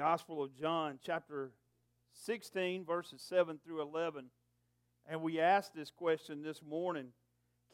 Gospel 0.00 0.42
of 0.42 0.56
John, 0.56 0.98
chapter 1.04 1.50
16, 2.24 2.86
verses 2.86 3.20
7 3.20 3.60
through 3.62 3.82
11. 3.82 4.30
And 5.06 5.20
we 5.20 5.38
asked 5.38 5.74
this 5.74 5.90
question 5.90 6.42
this 6.42 6.62
morning 6.66 7.08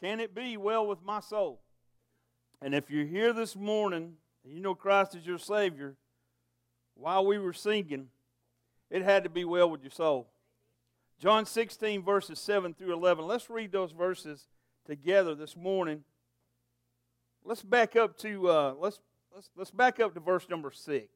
Can 0.01 0.19
it 0.19 0.35
be 0.35 0.57
well 0.57 0.89
with 0.89 1.05
my 1.05 1.21
soul? 1.21 1.61
And 2.61 2.75
if 2.75 2.91
you're 2.91 3.07
here 3.07 3.33
this 3.33 3.55
morning 3.55 4.15
and 4.45 4.53
you 4.53 4.61
know 4.61 4.75
Christ 4.75 5.15
is 5.15 5.25
your 5.25 5.39
Savior, 5.39 5.95
while 6.97 7.25
we 7.25 7.39
were 7.39 7.53
singing, 7.53 8.09
it 8.91 9.03
had 9.03 9.23
to 9.23 9.31
be 9.31 9.45
well 9.45 9.71
with 9.71 9.83
your 9.83 9.93
soul. 9.93 10.27
John 11.21 11.47
16, 11.47 12.03
verses 12.03 12.41
7 12.41 12.75
through 12.75 12.93
11. 12.93 13.25
Let's 13.25 13.49
read 13.49 13.71
those 13.71 13.93
verses 13.93 14.49
together 14.85 15.37
this 15.37 15.57
morning. 15.57 16.03
Let's 17.45 17.63
back 17.63 17.95
up 17.95 18.19
to 18.19 18.49
uh, 18.49 18.75
let's, 18.81 18.99
let's 19.33 19.49
let's 19.57 19.71
back 19.71 20.01
up 20.01 20.15
to 20.15 20.19
verse 20.21 20.49
number 20.49 20.73
6. 20.73 21.16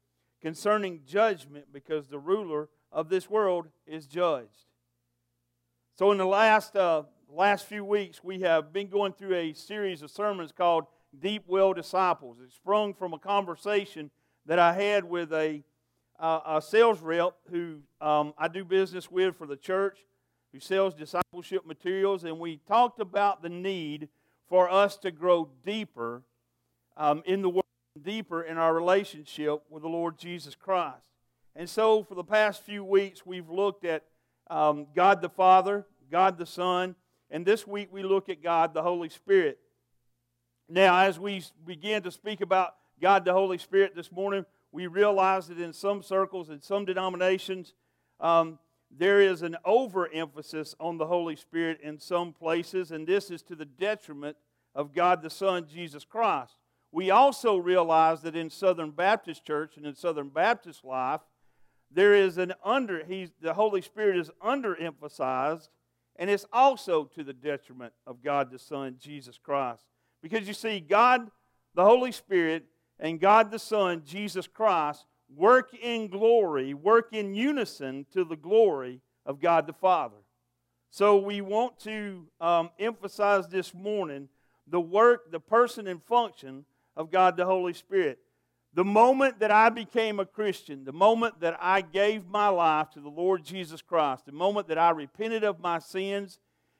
concerning 0.41 1.01
judgment 1.05 1.65
because 1.71 2.07
the 2.07 2.19
ruler 2.19 2.69
of 2.91 3.09
this 3.09 3.29
world 3.29 3.67
is 3.85 4.07
judged. 4.07 4.65
So, 5.97 6.11
in 6.11 6.17
the 6.17 6.25
last, 6.25 6.75
uh, 6.75 7.03
last 7.29 7.65
few 7.65 7.85
weeks, 7.85 8.23
we 8.23 8.41
have 8.41 8.73
been 8.73 8.87
going 8.87 9.13
through 9.13 9.35
a 9.35 9.53
series 9.53 10.01
of 10.01 10.09
sermons 10.09 10.51
called 10.51 10.85
Deep 11.17 11.43
Well 11.47 11.73
Disciples. 11.73 12.37
It 12.43 12.51
sprung 12.51 12.93
from 12.93 13.13
a 13.13 13.19
conversation 13.19 14.09
that 14.45 14.57
I 14.57 14.73
had 14.73 15.03
with 15.03 15.31
a, 15.31 15.63
uh, 16.19 16.39
a 16.45 16.61
sales 16.61 17.01
rep 17.01 17.35
who 17.49 17.79
um, 17.99 18.33
I 18.37 18.47
do 18.47 18.65
business 18.65 19.11
with 19.11 19.35
for 19.35 19.45
the 19.45 19.55
church, 19.55 19.99
who 20.51 20.59
sells 20.59 20.93
discipleship 20.93 21.65
materials, 21.65 22.23
and 22.23 22.39
we 22.39 22.57
talked 22.67 22.99
about 22.99 23.43
the 23.43 23.49
need 23.49 24.09
for 24.49 24.69
us 24.69 24.97
to 24.97 25.11
grow 25.11 25.49
deeper 25.63 26.23
um, 26.97 27.23
in 27.25 27.41
the 27.41 27.49
Word 27.49 27.60
deeper 28.03 28.41
in 28.41 28.57
our 28.57 28.73
relationship 28.73 29.61
with 29.69 29.83
the 29.83 29.89
Lord 29.89 30.17
Jesus 30.17 30.55
Christ. 30.55 31.05
And 31.55 31.69
so, 31.69 32.03
for 32.03 32.15
the 32.15 32.23
past 32.23 32.63
few 32.63 32.83
weeks, 32.83 33.25
we've 33.25 33.49
looked 33.49 33.85
at 33.85 34.03
um, 34.49 34.87
God 34.95 35.21
the 35.21 35.29
Father, 35.29 35.85
God 36.09 36.37
the 36.37 36.45
Son, 36.45 36.95
and 37.29 37.45
this 37.45 37.65
week 37.65 37.89
we 37.91 38.03
look 38.03 38.29
at 38.29 38.43
God 38.43 38.73
the 38.73 38.83
Holy 38.83 39.09
Spirit. 39.09 39.59
Now, 40.69 40.99
as 40.99 41.19
we 41.19 41.43
begin 41.65 42.03
to 42.03 42.11
speak 42.11 42.41
about 42.41 42.75
God 43.01 43.25
the 43.25 43.33
Holy 43.33 43.57
Spirit 43.57 43.95
this 43.95 44.11
morning, 44.11 44.45
we 44.71 44.87
realize 44.87 45.47
that 45.47 45.59
in 45.59 45.73
some 45.73 46.01
circles, 46.01 46.49
in 46.49 46.61
some 46.61 46.85
denominations, 46.85 47.73
um, 48.19 48.59
there 48.89 49.21
is 49.21 49.41
an 49.41 49.57
overemphasis 49.65 50.75
on 50.79 50.97
the 50.97 51.07
Holy 51.07 51.35
Spirit 51.35 51.79
in 51.81 51.99
some 51.99 52.33
places, 52.33 52.91
and 52.91 53.07
this 53.07 53.31
is 53.31 53.41
to 53.43 53.55
the 53.55 53.65
detriment 53.65 54.37
of 54.75 54.93
God 54.93 55.21
the 55.21 55.29
Son, 55.29 55.67
Jesus 55.67 56.05
Christ. 56.05 56.55
We 56.91 57.09
also 57.09 57.57
realize 57.57 58.21
that 58.21 58.35
in 58.35 58.49
Southern 58.49 58.91
Baptist 58.91 59.45
Church 59.45 59.77
and 59.77 59.85
in 59.85 59.95
Southern 59.95 60.29
Baptist 60.29 60.83
life, 60.83 61.21
there 61.89 62.13
is 62.13 62.37
an 62.37 62.53
under, 62.63 63.03
he's, 63.05 63.31
the 63.41 63.53
Holy 63.53 63.81
Spirit 63.81 64.17
is 64.17 64.31
underemphasized, 64.43 65.69
and 66.17 66.29
it's 66.29 66.45
also 66.51 67.05
to 67.05 67.23
the 67.23 67.33
detriment 67.33 67.93
of 68.05 68.21
God 68.21 68.51
the 68.51 68.59
Son, 68.59 68.95
Jesus 68.99 69.37
Christ. 69.37 69.83
Because 70.21 70.47
you 70.47 70.53
see, 70.53 70.79
God, 70.79 71.29
the 71.73 71.83
Holy 71.83 72.11
Spirit, 72.11 72.65
and 72.99 73.19
God 73.19 73.51
the 73.51 73.59
Son, 73.59 74.03
Jesus 74.05 74.47
Christ, 74.47 75.05
work 75.35 75.73
in 75.73 76.07
glory, 76.07 76.73
work 76.73 77.09
in 77.13 77.33
unison 77.33 78.05
to 78.13 78.23
the 78.23 78.35
glory 78.35 79.01
of 79.25 79.39
God 79.39 79.65
the 79.65 79.73
Father. 79.73 80.17
So 80.89 81.17
we 81.17 81.39
want 81.41 81.79
to 81.79 82.27
um, 82.41 82.69
emphasize 82.77 83.47
this 83.47 83.73
morning 83.73 84.27
the 84.67 84.81
work, 84.81 85.31
the 85.31 85.39
person, 85.39 85.87
and 85.87 86.03
function 86.03 86.65
of 86.95 87.11
God 87.11 87.37
the 87.37 87.45
Holy 87.45 87.73
Spirit. 87.73 88.19
The 88.73 88.85
moment 88.85 89.39
that 89.39 89.51
I 89.51 89.69
became 89.69 90.19
a 90.19 90.25
Christian, 90.25 90.85
the 90.85 90.93
moment 90.93 91.41
that 91.41 91.57
I 91.59 91.81
gave 91.81 92.27
my 92.27 92.47
life 92.47 92.89
to 92.91 93.01
the 93.01 93.09
Lord 93.09 93.43
Jesus 93.43 93.81
Christ, 93.81 94.25
the 94.25 94.31
moment 94.31 94.69
that 94.69 94.77
I 94.77 94.91
repented 94.91 95.43
of 95.43 95.59
my 95.59 95.79
sins 95.79 96.39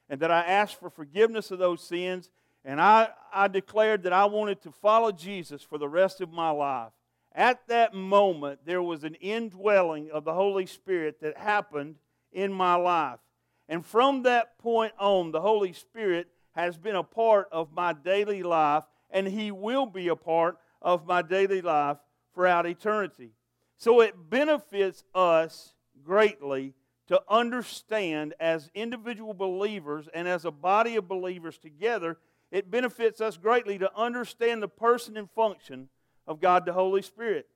and 0.10 0.20
that 0.22 0.32
I 0.32 0.42
asked 0.42 0.80
for 0.80 0.90
forgiveness 0.90 1.52
of 1.52 1.60
those 1.60 1.84
sins, 1.84 2.30
and 2.64 2.80
I, 2.80 3.10
I 3.34 3.48
declared 3.50 4.04
that 4.04 4.14
I 4.14 4.26
wanted 4.26 4.62
to 4.62 4.72
follow 4.72 5.12
Jesus 5.12 5.64
for 5.64 5.78
the 5.78 5.90
rest 5.90 6.22
of 6.22 6.32
my 6.32 6.50
life, 6.50 6.92
at 7.34 7.68
that 7.68 7.94
moment 7.94 8.60
there 8.66 8.84
was 8.84 9.04
an 9.04 9.16
indwelling 9.16 10.12
of 10.12 10.24
the 10.24 10.34
Holy 10.34 10.66
Spirit 10.66 11.20
that 11.22 11.38
happened 11.38 11.96
in 12.32 12.54
my 12.54 12.76
life. 12.76 13.20
And 13.68 13.86
from 13.86 14.24
that 14.24 14.58
point 14.60 14.94
on, 15.00 15.32
the 15.32 15.42
Holy 15.42 15.74
Spirit 15.74 16.28
has 16.54 16.78
been 16.78 16.96
a 16.96 17.04
part 17.04 17.48
of 17.52 17.74
my 17.74 17.94
daily 17.94 18.44
life 18.44 18.84
and 19.12 19.28
He 19.28 19.52
will 19.52 19.86
be 19.86 20.08
a 20.08 20.16
part 20.16 20.58
of 20.82 21.06
my 21.06 21.22
daily 21.22 21.62
life 21.62 21.98
throughout 22.34 22.66
eternity. 22.66 23.32
So 23.78 24.02
it 24.02 24.30
benefits 24.30 25.04
us 25.14 25.74
greatly 26.04 26.74
to 27.08 27.22
understand 27.28 28.34
as 28.40 28.70
individual 28.74 29.34
believers 29.34 30.08
and 30.14 30.28
as 30.28 30.46
a 30.46 30.52
body 30.52 30.96
of 30.96 31.08
believers 31.08 31.58
together, 31.58 32.18
it 32.52 32.72
benefits 32.72 33.22
us 33.22 33.38
greatly 33.38 33.78
to 33.80 33.92
understand 33.96 34.62
the 34.62 34.68
person 34.68 35.18
and 35.18 35.30
function 35.32 35.90
of 36.28 36.40
God 36.40 36.66
the 36.66 36.74
Holy 36.74 37.02
Spirit. 37.02 37.48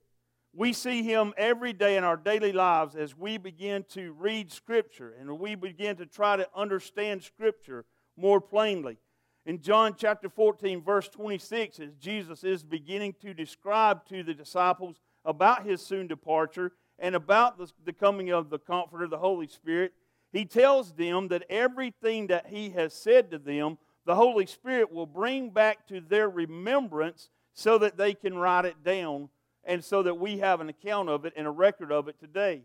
We 0.53 0.73
see 0.73 1.03
Him 1.03 1.33
every 1.37 1.73
day 1.73 1.97
in 1.97 2.03
our 2.03 2.17
daily 2.17 2.53
lives 2.53 2.95
as 2.95 3.17
we 3.17 3.37
begin 3.37 3.85
to 3.89 4.13
read 4.13 4.51
Scripture 4.51 5.13
and 5.19 5.39
we 5.39 5.55
begin 5.55 5.97
to 5.97 6.05
try 6.05 6.37
to 6.37 6.47
understand 6.55 7.23
Scripture 7.23 7.85
more 8.17 8.39
plainly. 8.39 8.97
In 9.45 9.61
John 9.61 9.93
chapter 9.95 10.27
14, 10.27 10.81
verse 10.81 11.07
26, 11.07 11.79
as 11.79 11.93
Jesus 11.99 12.43
is 12.43 12.63
beginning 12.63 13.13
to 13.21 13.31
describe 13.31 14.03
to 14.05 14.23
the 14.23 14.33
disciples 14.33 14.99
about 15.23 15.67
his 15.67 15.81
soon 15.81 16.07
departure 16.07 16.71
and 16.97 17.13
about 17.13 17.59
the, 17.85 17.93
coming 17.93 18.31
of 18.31 18.49
the 18.49 18.57
Comforter, 18.57 19.07
the 19.07 19.19
Holy 19.19 19.45
Spirit, 19.45 19.93
he 20.31 20.45
tells 20.45 20.93
them 20.93 21.27
that 21.27 21.43
everything 21.47 22.27
that 22.27 22.47
he 22.47 22.71
has 22.71 22.91
said 22.91 23.29
to 23.29 23.37
them, 23.37 23.77
the 24.05 24.15
Holy 24.15 24.47
Spirit 24.47 24.91
will 24.91 25.05
bring 25.05 25.51
back 25.51 25.87
to 25.89 26.01
their 26.01 26.27
remembrance 26.27 27.29
so 27.53 27.77
that 27.77 27.97
they 27.97 28.15
can 28.15 28.35
write 28.35 28.65
it 28.65 28.83
down 28.83 29.29
and 29.63 29.83
so 29.83 30.01
that 30.01 30.15
we 30.15 30.39
have 30.39 30.59
an 30.59 30.69
account 30.69 31.07
of 31.07 31.23
it 31.23 31.33
and 31.37 31.45
a 31.45 31.51
record 31.51 31.91
of 31.91 32.07
it 32.07 32.19
today. 32.19 32.63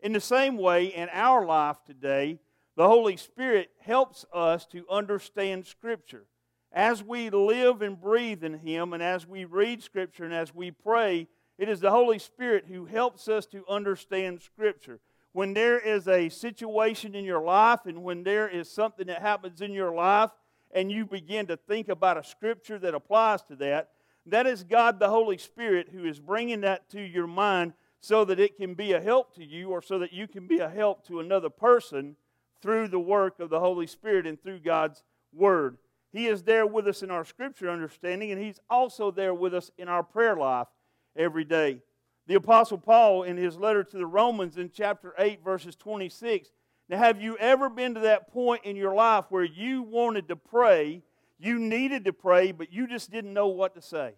In 0.00 0.14
the 0.14 0.20
same 0.20 0.56
way, 0.56 0.86
in 0.86 1.10
our 1.12 1.44
life 1.44 1.76
today, 1.86 2.38
the 2.76 2.88
Holy 2.88 3.16
Spirit 3.16 3.70
helps 3.80 4.24
us 4.32 4.66
to 4.66 4.84
understand 4.90 5.66
Scripture. 5.66 6.24
As 6.72 7.02
we 7.02 7.28
live 7.28 7.82
and 7.82 8.00
breathe 8.00 8.42
in 8.42 8.58
Him, 8.60 8.92
and 8.92 9.02
as 9.02 9.26
we 9.26 9.44
read 9.44 9.82
Scripture, 9.82 10.24
and 10.24 10.32
as 10.32 10.54
we 10.54 10.70
pray, 10.70 11.28
it 11.58 11.68
is 11.68 11.80
the 11.80 11.90
Holy 11.90 12.18
Spirit 12.18 12.64
who 12.66 12.86
helps 12.86 13.28
us 13.28 13.44
to 13.46 13.64
understand 13.68 14.40
Scripture. 14.40 15.00
When 15.32 15.52
there 15.52 15.78
is 15.78 16.08
a 16.08 16.30
situation 16.30 17.14
in 17.14 17.24
your 17.24 17.42
life, 17.42 17.80
and 17.84 18.02
when 18.02 18.24
there 18.24 18.48
is 18.48 18.70
something 18.70 19.06
that 19.06 19.20
happens 19.20 19.60
in 19.60 19.72
your 19.72 19.94
life, 19.94 20.30
and 20.74 20.90
you 20.90 21.04
begin 21.04 21.46
to 21.46 21.56
think 21.56 21.88
about 21.88 22.16
a 22.16 22.24
Scripture 22.24 22.78
that 22.78 22.94
applies 22.94 23.42
to 23.42 23.56
that, 23.56 23.90
that 24.24 24.46
is 24.46 24.64
God 24.64 24.98
the 24.98 25.10
Holy 25.10 25.36
Spirit 25.36 25.88
who 25.92 26.04
is 26.04 26.20
bringing 26.20 26.62
that 26.62 26.88
to 26.90 27.00
your 27.00 27.26
mind 27.26 27.74
so 28.00 28.24
that 28.24 28.40
it 28.40 28.56
can 28.56 28.74
be 28.74 28.92
a 28.92 29.00
help 29.00 29.34
to 29.34 29.44
you 29.44 29.70
or 29.70 29.82
so 29.82 29.98
that 29.98 30.12
you 30.12 30.26
can 30.26 30.46
be 30.46 30.58
a 30.58 30.68
help 30.68 31.06
to 31.06 31.20
another 31.20 31.50
person 31.50 32.16
through 32.62 32.88
the 32.88 33.00
work 33.00 33.40
of 33.40 33.50
the 33.50 33.60
Holy 33.60 33.86
Spirit 33.86 34.26
and 34.26 34.40
through 34.40 34.60
God's 34.60 35.02
Word. 35.32 35.76
He 36.12 36.26
is 36.26 36.42
there 36.44 36.66
with 36.66 36.86
us 36.86 37.02
in 37.02 37.10
our 37.10 37.24
Scripture 37.24 37.68
understanding, 37.68 38.30
and 38.30 38.42
He's 38.42 38.60
also 38.70 39.10
there 39.10 39.34
with 39.34 39.52
us 39.52 39.70
in 39.76 39.88
our 39.88 40.02
prayer 40.02 40.36
life 40.36 40.68
every 41.16 41.44
day. 41.44 41.80
The 42.26 42.34
Apostle 42.34 42.78
Paul, 42.78 43.24
in 43.24 43.36
his 43.36 43.56
letter 43.56 43.82
to 43.82 43.96
the 43.96 44.06
Romans 44.06 44.56
in 44.56 44.70
chapter 44.72 45.12
8, 45.18 45.42
verses 45.42 45.74
26, 45.74 46.50
now 46.88 46.98
have 46.98 47.20
you 47.20 47.36
ever 47.38 47.68
been 47.68 47.94
to 47.94 48.00
that 48.00 48.32
point 48.32 48.64
in 48.64 48.76
your 48.76 48.94
life 48.94 49.24
where 49.28 49.44
you 49.44 49.82
wanted 49.82 50.28
to 50.28 50.36
pray, 50.36 51.02
you 51.38 51.58
needed 51.58 52.04
to 52.04 52.12
pray, 52.12 52.52
but 52.52 52.72
you 52.72 52.86
just 52.86 53.10
didn't 53.10 53.32
know 53.32 53.48
what 53.48 53.74
to 53.74 53.82
say? 53.82 54.14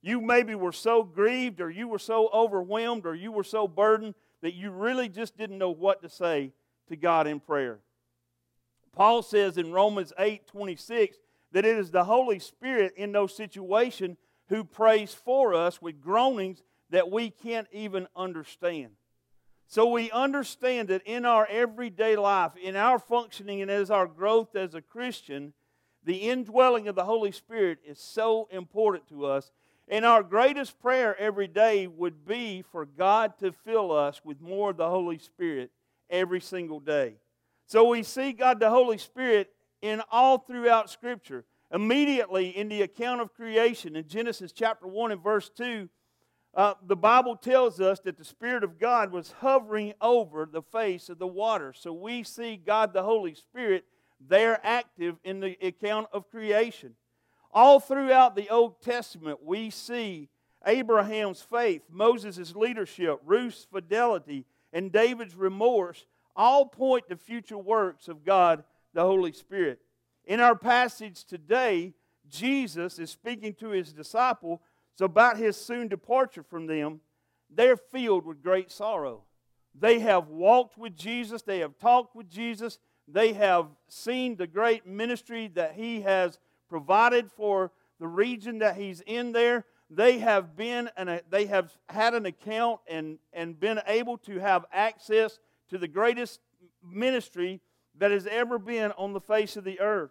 You 0.00 0.20
maybe 0.20 0.54
were 0.54 0.72
so 0.72 1.02
grieved, 1.02 1.60
or 1.60 1.68
you 1.68 1.86
were 1.88 1.98
so 1.98 2.30
overwhelmed, 2.32 3.04
or 3.04 3.14
you 3.14 3.30
were 3.30 3.44
so 3.44 3.68
burdened 3.68 4.14
that 4.40 4.54
you 4.54 4.70
really 4.70 5.08
just 5.08 5.36
didn't 5.36 5.58
know 5.58 5.70
what 5.70 6.02
to 6.02 6.08
say 6.08 6.52
to 6.88 6.96
God 6.96 7.26
in 7.26 7.40
prayer. 7.40 7.78
Paul 8.92 9.22
says 9.22 9.58
in 9.58 9.72
Romans 9.72 10.12
8 10.18 10.46
26 10.46 11.16
that 11.52 11.64
it 11.64 11.78
is 11.78 11.90
the 11.90 12.04
Holy 12.04 12.38
Spirit 12.38 12.94
in 12.96 13.12
those 13.12 13.34
situations 13.34 14.18
who 14.48 14.64
prays 14.64 15.14
for 15.14 15.54
us 15.54 15.80
with 15.80 16.00
groanings 16.00 16.62
that 16.90 17.10
we 17.10 17.30
can't 17.30 17.68
even 17.72 18.06
understand. 18.16 18.90
So 19.66 19.86
we 19.86 20.10
understand 20.10 20.88
that 20.88 21.02
in 21.04 21.26
our 21.26 21.46
everyday 21.46 22.16
life, 22.16 22.52
in 22.60 22.74
our 22.74 22.98
functioning, 22.98 23.60
and 23.60 23.70
as 23.70 23.90
our 23.90 24.06
growth 24.06 24.56
as 24.56 24.74
a 24.74 24.80
Christian, 24.80 25.52
the 26.04 26.16
indwelling 26.16 26.88
of 26.88 26.94
the 26.94 27.04
Holy 27.04 27.32
Spirit 27.32 27.78
is 27.86 27.98
so 27.98 28.48
important 28.50 29.06
to 29.08 29.26
us. 29.26 29.52
And 29.86 30.06
our 30.06 30.22
greatest 30.22 30.80
prayer 30.80 31.14
every 31.18 31.48
day 31.48 31.86
would 31.86 32.26
be 32.26 32.62
for 32.62 32.86
God 32.86 33.38
to 33.40 33.52
fill 33.52 33.92
us 33.92 34.22
with 34.24 34.40
more 34.40 34.70
of 34.70 34.78
the 34.78 34.88
Holy 34.88 35.18
Spirit 35.18 35.70
every 36.10 36.40
single 36.40 36.80
day. 36.80 37.16
So 37.66 37.88
we 37.88 38.02
see 38.02 38.32
God 38.32 38.60
the 38.60 38.70
Holy 38.70 38.98
Spirit 38.98 39.50
in 39.82 40.02
all 40.10 40.38
throughout 40.38 40.90
Scripture. 40.90 41.44
Immediately 41.70 42.56
in 42.56 42.68
the 42.68 42.82
account 42.82 43.20
of 43.20 43.34
creation 43.34 43.94
in 43.94 44.08
Genesis 44.08 44.52
chapter 44.52 44.86
1 44.86 45.12
and 45.12 45.22
verse 45.22 45.50
2, 45.50 45.88
uh, 46.54 46.74
the 46.86 46.96
Bible 46.96 47.36
tells 47.36 47.80
us 47.80 48.00
that 48.00 48.16
the 48.16 48.24
Spirit 48.24 48.64
of 48.64 48.78
God 48.78 49.12
was 49.12 49.32
hovering 49.40 49.92
over 50.00 50.48
the 50.50 50.62
face 50.62 51.08
of 51.08 51.18
the 51.18 51.26
water. 51.26 51.74
So 51.76 51.92
we 51.92 52.22
see 52.22 52.56
God 52.56 52.92
the 52.92 53.02
Holy 53.02 53.34
Spirit 53.34 53.84
there 54.18 54.58
active 54.64 55.16
in 55.24 55.40
the 55.40 55.56
account 55.64 56.08
of 56.12 56.30
creation. 56.30 56.94
All 57.52 57.80
throughout 57.80 58.34
the 58.34 58.48
Old 58.48 58.80
Testament, 58.82 59.40
we 59.44 59.70
see 59.70 60.28
Abraham's 60.66 61.40
faith, 61.40 61.82
Moses' 61.90 62.56
leadership, 62.56 63.20
Ruth's 63.24 63.66
fidelity, 63.70 64.44
and 64.72 64.92
David's 64.92 65.34
remorse 65.34 66.06
all 66.36 66.66
point 66.66 67.08
to 67.08 67.16
future 67.16 67.58
works 67.58 68.08
of 68.08 68.24
God 68.24 68.64
the 68.94 69.02
Holy 69.02 69.32
Spirit. 69.32 69.80
In 70.24 70.40
our 70.40 70.54
passage 70.54 71.24
today, 71.24 71.94
Jesus 72.28 72.98
is 72.98 73.10
speaking 73.10 73.54
to 73.54 73.70
his 73.70 73.92
disciple 73.92 74.62
about 75.00 75.36
his 75.36 75.56
soon 75.56 75.88
departure 75.88 76.42
from 76.42 76.66
them. 76.66 77.00
They're 77.50 77.76
filled 77.76 78.26
with 78.26 78.42
great 78.42 78.70
sorrow. 78.70 79.22
They 79.74 80.00
have 80.00 80.28
walked 80.28 80.76
with 80.76 80.96
Jesus, 80.96 81.42
they 81.42 81.60
have 81.60 81.78
talked 81.78 82.16
with 82.16 82.28
Jesus, 82.28 82.78
they 83.06 83.32
have 83.34 83.66
seen 83.88 84.36
the 84.36 84.46
great 84.46 84.86
ministry 84.86 85.48
that 85.54 85.74
he 85.74 86.00
has 86.02 86.38
provided 86.68 87.30
for 87.30 87.70
the 88.00 88.08
region 88.08 88.58
that 88.58 88.76
he's 88.76 89.00
in 89.02 89.32
there. 89.32 89.64
They 89.90 90.18
have 90.18 90.56
been 90.56 90.90
and 90.96 91.22
they 91.30 91.46
have 91.46 91.72
had 91.88 92.14
an 92.14 92.26
account 92.26 92.80
and, 92.86 93.18
and 93.32 93.58
been 93.58 93.80
able 93.86 94.18
to 94.18 94.38
have 94.38 94.66
access 94.72 95.38
to 95.70 95.78
the 95.78 95.88
greatest 95.88 96.40
ministry 96.82 97.60
that 97.96 98.10
has 98.10 98.26
ever 98.26 98.58
been 98.58 98.92
on 98.92 99.12
the 99.12 99.20
face 99.20 99.56
of 99.56 99.64
the 99.64 99.80
earth. 99.80 100.10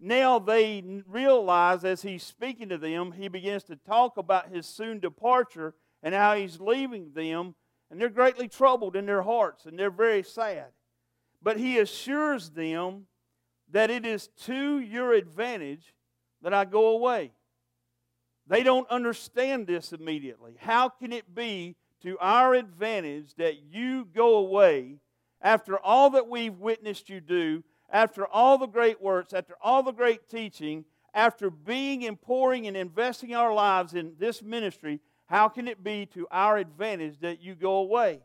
Now 0.00 0.38
they 0.38 1.02
realize 1.06 1.84
as 1.84 2.02
he's 2.02 2.22
speaking 2.22 2.68
to 2.70 2.78
them, 2.78 3.12
he 3.12 3.28
begins 3.28 3.62
to 3.64 3.76
talk 3.76 4.16
about 4.16 4.52
his 4.52 4.66
soon 4.66 5.00
departure 5.00 5.74
and 6.02 6.14
how 6.14 6.34
he's 6.34 6.60
leaving 6.60 7.12
them, 7.14 7.54
and 7.90 8.00
they're 8.00 8.08
greatly 8.08 8.48
troubled 8.48 8.96
in 8.96 9.06
their 9.06 9.22
hearts 9.22 9.66
and 9.66 9.78
they're 9.78 9.90
very 9.90 10.22
sad. 10.22 10.66
But 11.42 11.58
he 11.58 11.78
assures 11.78 12.50
them 12.50 13.06
that 13.70 13.90
it 13.90 14.04
is 14.06 14.28
to 14.44 14.78
your 14.78 15.12
advantage 15.12 15.94
that 16.42 16.54
I 16.54 16.64
go 16.64 16.88
away. 16.88 17.32
They 18.46 18.62
don't 18.62 18.88
understand 18.90 19.66
this 19.66 19.92
immediately. 19.92 20.56
How 20.58 20.88
can 20.88 21.12
it 21.12 21.34
be 21.34 21.76
to 22.02 22.18
our 22.20 22.54
advantage 22.54 23.34
that 23.36 23.62
you 23.72 24.06
go 24.14 24.36
away 24.36 24.98
after 25.40 25.78
all 25.78 26.10
that 26.10 26.28
we've 26.28 26.58
witnessed 26.58 27.08
you 27.08 27.20
do, 27.20 27.62
after 27.90 28.26
all 28.26 28.58
the 28.58 28.66
great 28.66 29.00
works, 29.00 29.32
after 29.32 29.54
all 29.62 29.82
the 29.82 29.92
great 29.92 30.28
teaching, 30.28 30.84
after 31.14 31.48
being 31.48 32.04
and 32.04 32.20
pouring 32.20 32.66
and 32.66 32.76
investing 32.76 33.34
our 33.34 33.54
lives 33.54 33.94
in 33.94 34.14
this 34.18 34.42
ministry, 34.42 35.00
how 35.26 35.48
can 35.48 35.68
it 35.68 35.82
be 35.82 36.06
to 36.06 36.26
our 36.30 36.58
advantage 36.58 37.20
that 37.20 37.40
you 37.40 37.54
go 37.54 37.76
away? 37.76 38.20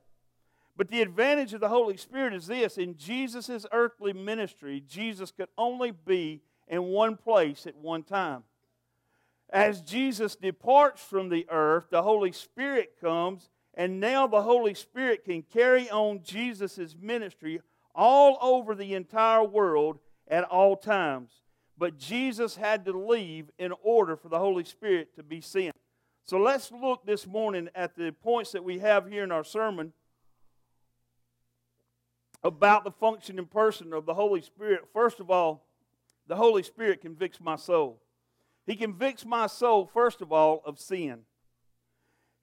But 0.75 0.89
the 0.89 1.01
advantage 1.01 1.53
of 1.53 1.59
the 1.59 1.69
Holy 1.69 1.97
Spirit 1.97 2.33
is 2.33 2.47
this 2.47 2.77
in 2.77 2.97
Jesus' 2.97 3.65
earthly 3.71 4.13
ministry, 4.13 4.81
Jesus 4.87 5.31
could 5.31 5.49
only 5.57 5.91
be 5.91 6.41
in 6.67 6.83
one 6.83 7.15
place 7.15 7.67
at 7.67 7.75
one 7.75 8.03
time. 8.03 8.43
As 9.49 9.81
Jesus 9.81 10.35
departs 10.35 11.03
from 11.03 11.29
the 11.29 11.47
earth, 11.49 11.85
the 11.89 12.03
Holy 12.03 12.31
Spirit 12.31 12.93
comes 13.01 13.49
and 13.73 13.99
now 13.99 14.27
the 14.27 14.41
Holy 14.41 14.73
Spirit 14.73 15.23
can 15.23 15.41
carry 15.41 15.89
on 15.89 16.21
Jesus' 16.23 16.95
ministry 16.99 17.61
all 17.95 18.37
over 18.41 18.75
the 18.75 18.93
entire 18.93 19.43
world 19.43 19.99
at 20.27 20.43
all 20.43 20.75
times. 20.75 21.31
But 21.77 21.97
Jesus 21.97 22.57
had 22.57 22.83
to 22.85 22.91
leave 22.91 23.49
in 23.57 23.73
order 23.81 24.17
for 24.17 24.27
the 24.27 24.37
Holy 24.37 24.65
Spirit 24.65 25.15
to 25.15 25.23
be 25.23 25.39
sent. 25.39 25.75
So 26.25 26.37
let's 26.37 26.71
look 26.71 27.05
this 27.05 27.25
morning 27.25 27.69
at 27.73 27.95
the 27.95 28.11
points 28.11 28.51
that 28.51 28.63
we 28.63 28.79
have 28.79 29.07
here 29.07 29.23
in 29.23 29.31
our 29.31 29.45
sermon 29.45 29.93
about 32.43 32.83
the 32.83 32.91
function 32.91 33.39
and 33.39 33.49
person 33.49 33.93
of 33.93 34.05
the 34.05 34.13
Holy 34.13 34.41
Spirit. 34.41 34.81
First 34.93 35.19
of 35.19 35.31
all, 35.31 35.65
the 36.27 36.35
Holy 36.35 36.63
Spirit 36.63 37.01
convicts 37.01 37.39
my 37.39 37.55
soul. 37.55 38.01
He 38.69 38.75
convicts 38.75 39.25
my 39.25 39.47
soul, 39.47 39.87
first 39.87 40.21
of 40.21 40.31
all, 40.31 40.61
of 40.63 40.77
sin. 40.77 41.21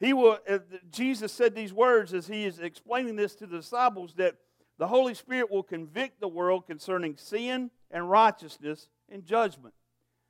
He 0.01 0.13
will, 0.13 0.41
uh, 0.49 0.59
Jesus 0.91 1.31
said 1.31 1.55
these 1.55 1.73
words 1.73 2.13
as 2.13 2.27
he 2.27 2.45
is 2.45 2.59
explaining 2.59 3.15
this 3.15 3.37
to 3.37 3.47
the 3.47 3.59
disciples 3.59 4.15
that 4.17 4.35
the 4.77 4.89
Holy 4.89 5.15
Spirit 5.15 5.53
will 5.53 5.63
convict 5.63 6.21
the 6.21 6.27
world 6.27 6.67
concerning 6.67 7.17
sin 7.17 7.71
and 7.93 8.11
righteousness 8.11 8.89
and 9.09 9.25
judgment. 9.25 9.73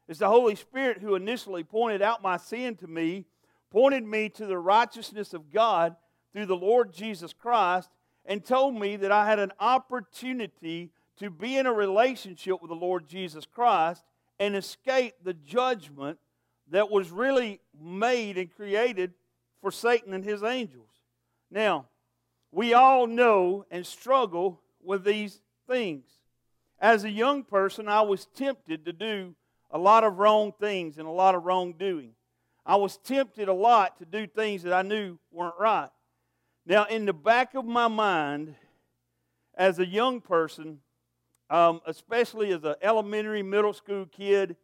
It's 0.07 0.19
the 0.19 0.29
Holy 0.29 0.55
Spirit 0.55 0.99
who 0.99 1.15
initially 1.15 1.65
pointed 1.65 2.03
out 2.03 2.23
my 2.23 2.37
sin 2.37 2.77
to 2.77 2.87
me, 2.87 3.25
pointed 3.71 4.05
me 4.05 4.29
to 4.29 4.45
the 4.45 4.59
righteousness 4.59 5.33
of 5.33 5.51
God 5.51 5.97
through 6.35 6.45
the 6.45 6.57
Lord 6.57 6.93
Jesus 6.93 7.33
Christ, 7.33 7.89
and 8.27 8.45
told 8.45 8.79
me 8.79 8.97
that 8.97 9.13
I 9.13 9.25
had 9.25 9.39
an 9.39 9.53
opportunity 9.59 10.91
to 11.21 11.31
be 11.31 11.57
in 11.57 11.65
a 11.65 11.73
relationship 11.73 12.61
with 12.61 12.69
the 12.69 12.77
Lord 12.77 13.09
Jesus 13.09 13.47
Christ 13.47 14.05
and 14.39 14.55
escape 14.55 15.15
the 15.23 15.35
judgment 15.35 16.19
that 16.71 16.91
was 16.91 17.11
really 17.11 17.61
made 17.81 18.37
and 18.39 18.55
created 18.55 19.15
for 19.61 19.71
Satan 19.71 20.13
and 20.13 20.25
his 20.25 20.43
angels. 20.43 20.91
Now, 21.51 21.87
we 22.51 22.75
all 22.75 23.07
know 23.07 23.65
and 23.71 23.87
struggle 23.87 24.61
with 24.83 25.05
these 25.05 25.41
things. 25.69 26.05
As 26.79 27.05
a 27.05 27.11
young 27.11 27.43
person, 27.43 27.89
I 27.89 28.03
was 28.03 28.27
tempted 28.27 28.85
to 28.85 28.93
do 28.93 29.35
a 29.71 29.79
lot 29.79 30.05
of 30.05 30.19
wrong 30.19 30.53
things 30.59 30.99
and 30.99 31.07
a 31.07 31.11
lot 31.11 31.35
of 31.35 31.45
wrongdoing. 31.45 32.13
I 32.65 32.77
was 32.77 32.99
tempted 32.99 33.49
a 33.49 33.55
lot 33.55 33.99
to 33.99 34.05
do 34.05 34.27
things 34.27 34.63
that 34.65 34.73
I 34.73 34.83
knew 34.83 35.19
weren't 35.31 35.55
right. 35.59 35.91
Now, 36.67 36.85
in 36.85 37.07
the 37.07 37.13
back 37.13 37.55
of 37.55 37.65
my 37.65 37.89
mind, 37.89 38.57
as 39.55 39.79
a 39.79 39.87
young 39.87 40.21
person, 40.21 40.81
um, 41.51 41.81
especially 41.87 42.53
as 42.53 42.65
an 42.65 42.75
elementary, 42.83 43.43
middle 43.43 43.73
school 43.73 44.07
kid, 44.07 44.57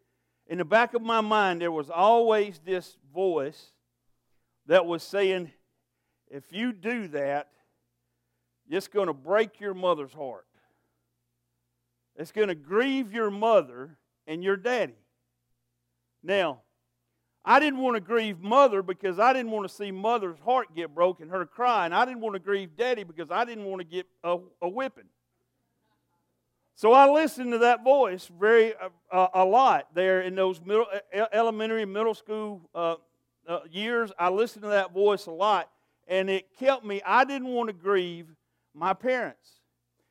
in 0.48 0.58
the 0.58 0.64
back 0.64 0.94
of 0.94 1.02
my 1.02 1.20
mind, 1.20 1.60
there 1.60 1.72
was 1.72 1.90
always 1.90 2.60
this 2.64 2.96
voice 3.14 3.72
that 4.66 4.84
was 4.86 5.02
saying, 5.02 5.50
if 6.28 6.44
you 6.50 6.72
do 6.72 7.08
that, 7.08 7.48
it's 8.68 8.88
going 8.88 9.06
to 9.06 9.12
break 9.12 9.60
your 9.60 9.74
mother's 9.74 10.12
heart. 10.12 10.46
It's 12.16 12.32
going 12.32 12.48
to 12.48 12.54
grieve 12.54 13.12
your 13.12 13.30
mother 13.30 13.96
and 14.26 14.42
your 14.42 14.56
daddy. 14.56 14.94
Now, 16.22 16.60
I 17.44 17.58
didn't 17.58 17.80
want 17.80 17.96
to 17.96 18.00
grieve 18.00 18.40
mother 18.40 18.82
because 18.82 19.18
I 19.18 19.32
didn't 19.32 19.50
want 19.50 19.68
to 19.68 19.74
see 19.74 19.90
mother's 19.90 20.38
heart 20.44 20.74
get 20.74 20.94
broken, 20.94 21.28
her 21.28 21.44
cry, 21.44 21.84
and 21.84 21.94
I 21.94 22.04
didn't 22.04 22.20
want 22.20 22.34
to 22.34 22.38
grieve 22.38 22.76
daddy 22.76 23.02
because 23.02 23.30
I 23.30 23.44
didn't 23.44 23.64
want 23.64 23.80
to 23.80 23.84
get 23.84 24.06
a, 24.22 24.38
a 24.60 24.68
whipping. 24.68 25.08
So 26.74 26.92
I 26.92 27.08
listened 27.10 27.52
to 27.52 27.58
that 27.58 27.84
voice 27.84 28.30
very 28.40 28.74
uh, 29.10 29.28
a 29.34 29.44
lot 29.44 29.88
there 29.94 30.22
in 30.22 30.34
those 30.34 30.60
middle, 30.60 30.86
elementary, 31.32 31.84
middle 31.84 32.14
school 32.14 32.62
uh, 32.74 32.96
uh, 33.46 33.60
years, 33.70 34.12
I 34.18 34.30
listened 34.30 34.62
to 34.62 34.68
that 34.68 34.92
voice 34.92 35.26
a 35.26 35.30
lot, 35.30 35.68
and 36.06 36.30
it 36.30 36.46
kept 36.58 36.84
me. 36.84 37.02
I 37.04 37.24
didn't 37.24 37.48
want 37.48 37.68
to 37.68 37.72
grieve 37.72 38.28
my 38.74 38.94
parents. 38.94 39.60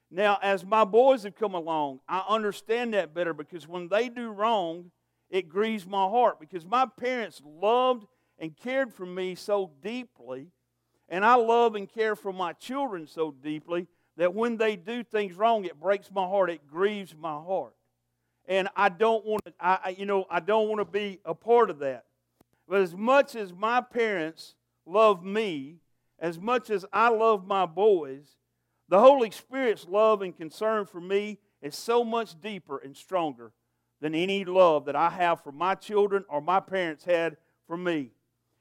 Now, 0.10 0.38
as 0.42 0.66
my 0.66 0.84
boys 0.84 1.24
have 1.24 1.36
come 1.36 1.54
along, 1.54 2.02
I 2.08 2.24
understand 2.28 2.94
that 2.94 3.14
better 3.14 3.34
because 3.34 3.68
when 3.68 3.88
they 3.88 4.10
do 4.10 4.30
wrong, 4.30 4.92
it 5.30 5.48
grieves 5.48 5.88
my 5.88 6.04
heart 6.04 6.40
because 6.40 6.66
my 6.66 6.86
parents 6.86 7.42
loved 7.46 8.06
and 8.38 8.56
cared 8.56 8.94
for 8.94 9.06
me 9.06 9.36
so 9.36 9.72
deeply, 9.82 10.48
and 11.08 11.24
I 11.24 11.36
love 11.36 11.76
and 11.76 11.90
care 11.90 12.16
for 12.16 12.34
my 12.34 12.54
children 12.54 13.08
so 13.08 13.32
deeply 13.32 13.88
that 14.18 14.34
when 14.34 14.58
they 14.58 14.76
do 14.76 15.04
things 15.04 15.36
wrong, 15.36 15.66
it 15.66 15.80
breaks 15.80 16.10
my 16.12 16.26
heart. 16.26 16.50
It 16.50 16.68
grieves 16.68 17.16
my 17.16 17.34
heart, 17.34 17.74
and 18.48 18.68
I 18.76 18.90
don't 18.90 19.26
want 19.26 19.46
to. 19.46 19.54
I, 19.60 19.96
you 19.98 20.06
know, 20.06 20.26
I 20.30 20.40
don't 20.40 20.68
want 20.68 20.80
to 20.80 20.86
be 20.86 21.20
a 21.26 21.34
part 21.34 21.70
of 21.70 21.80
that. 21.80 22.06
But 22.68 22.82
as 22.82 22.96
much 22.96 23.36
as 23.36 23.54
my 23.54 23.82
parents 23.82 24.56
love 24.86 25.24
me, 25.24 25.78
as 26.20 26.40
much 26.40 26.70
as 26.70 26.86
I 26.94 27.10
love 27.10 27.46
my 27.46 27.66
boys, 27.66 28.38
the 28.88 29.00
Holy 29.00 29.32
Spirit's 29.32 29.88
love 29.88 30.22
and 30.22 30.36
concern 30.36 30.86
for 30.86 31.02
me 31.02 31.40
is 31.62 31.76
so 31.76 32.04
much 32.04 32.40
deeper 32.40 32.78
and 32.78 32.96
stronger 32.96 33.54
than 34.02 34.16
any 34.16 34.44
love 34.46 34.86
that 34.86 34.96
I 34.96 35.10
have 35.10 35.44
for 35.44 35.52
my 35.52 35.76
children 35.76 36.26
or 36.28 36.42
my 36.42 36.60
parents 36.60 37.06
had 37.06 37.38
for 37.68 37.78
me. 37.78 38.12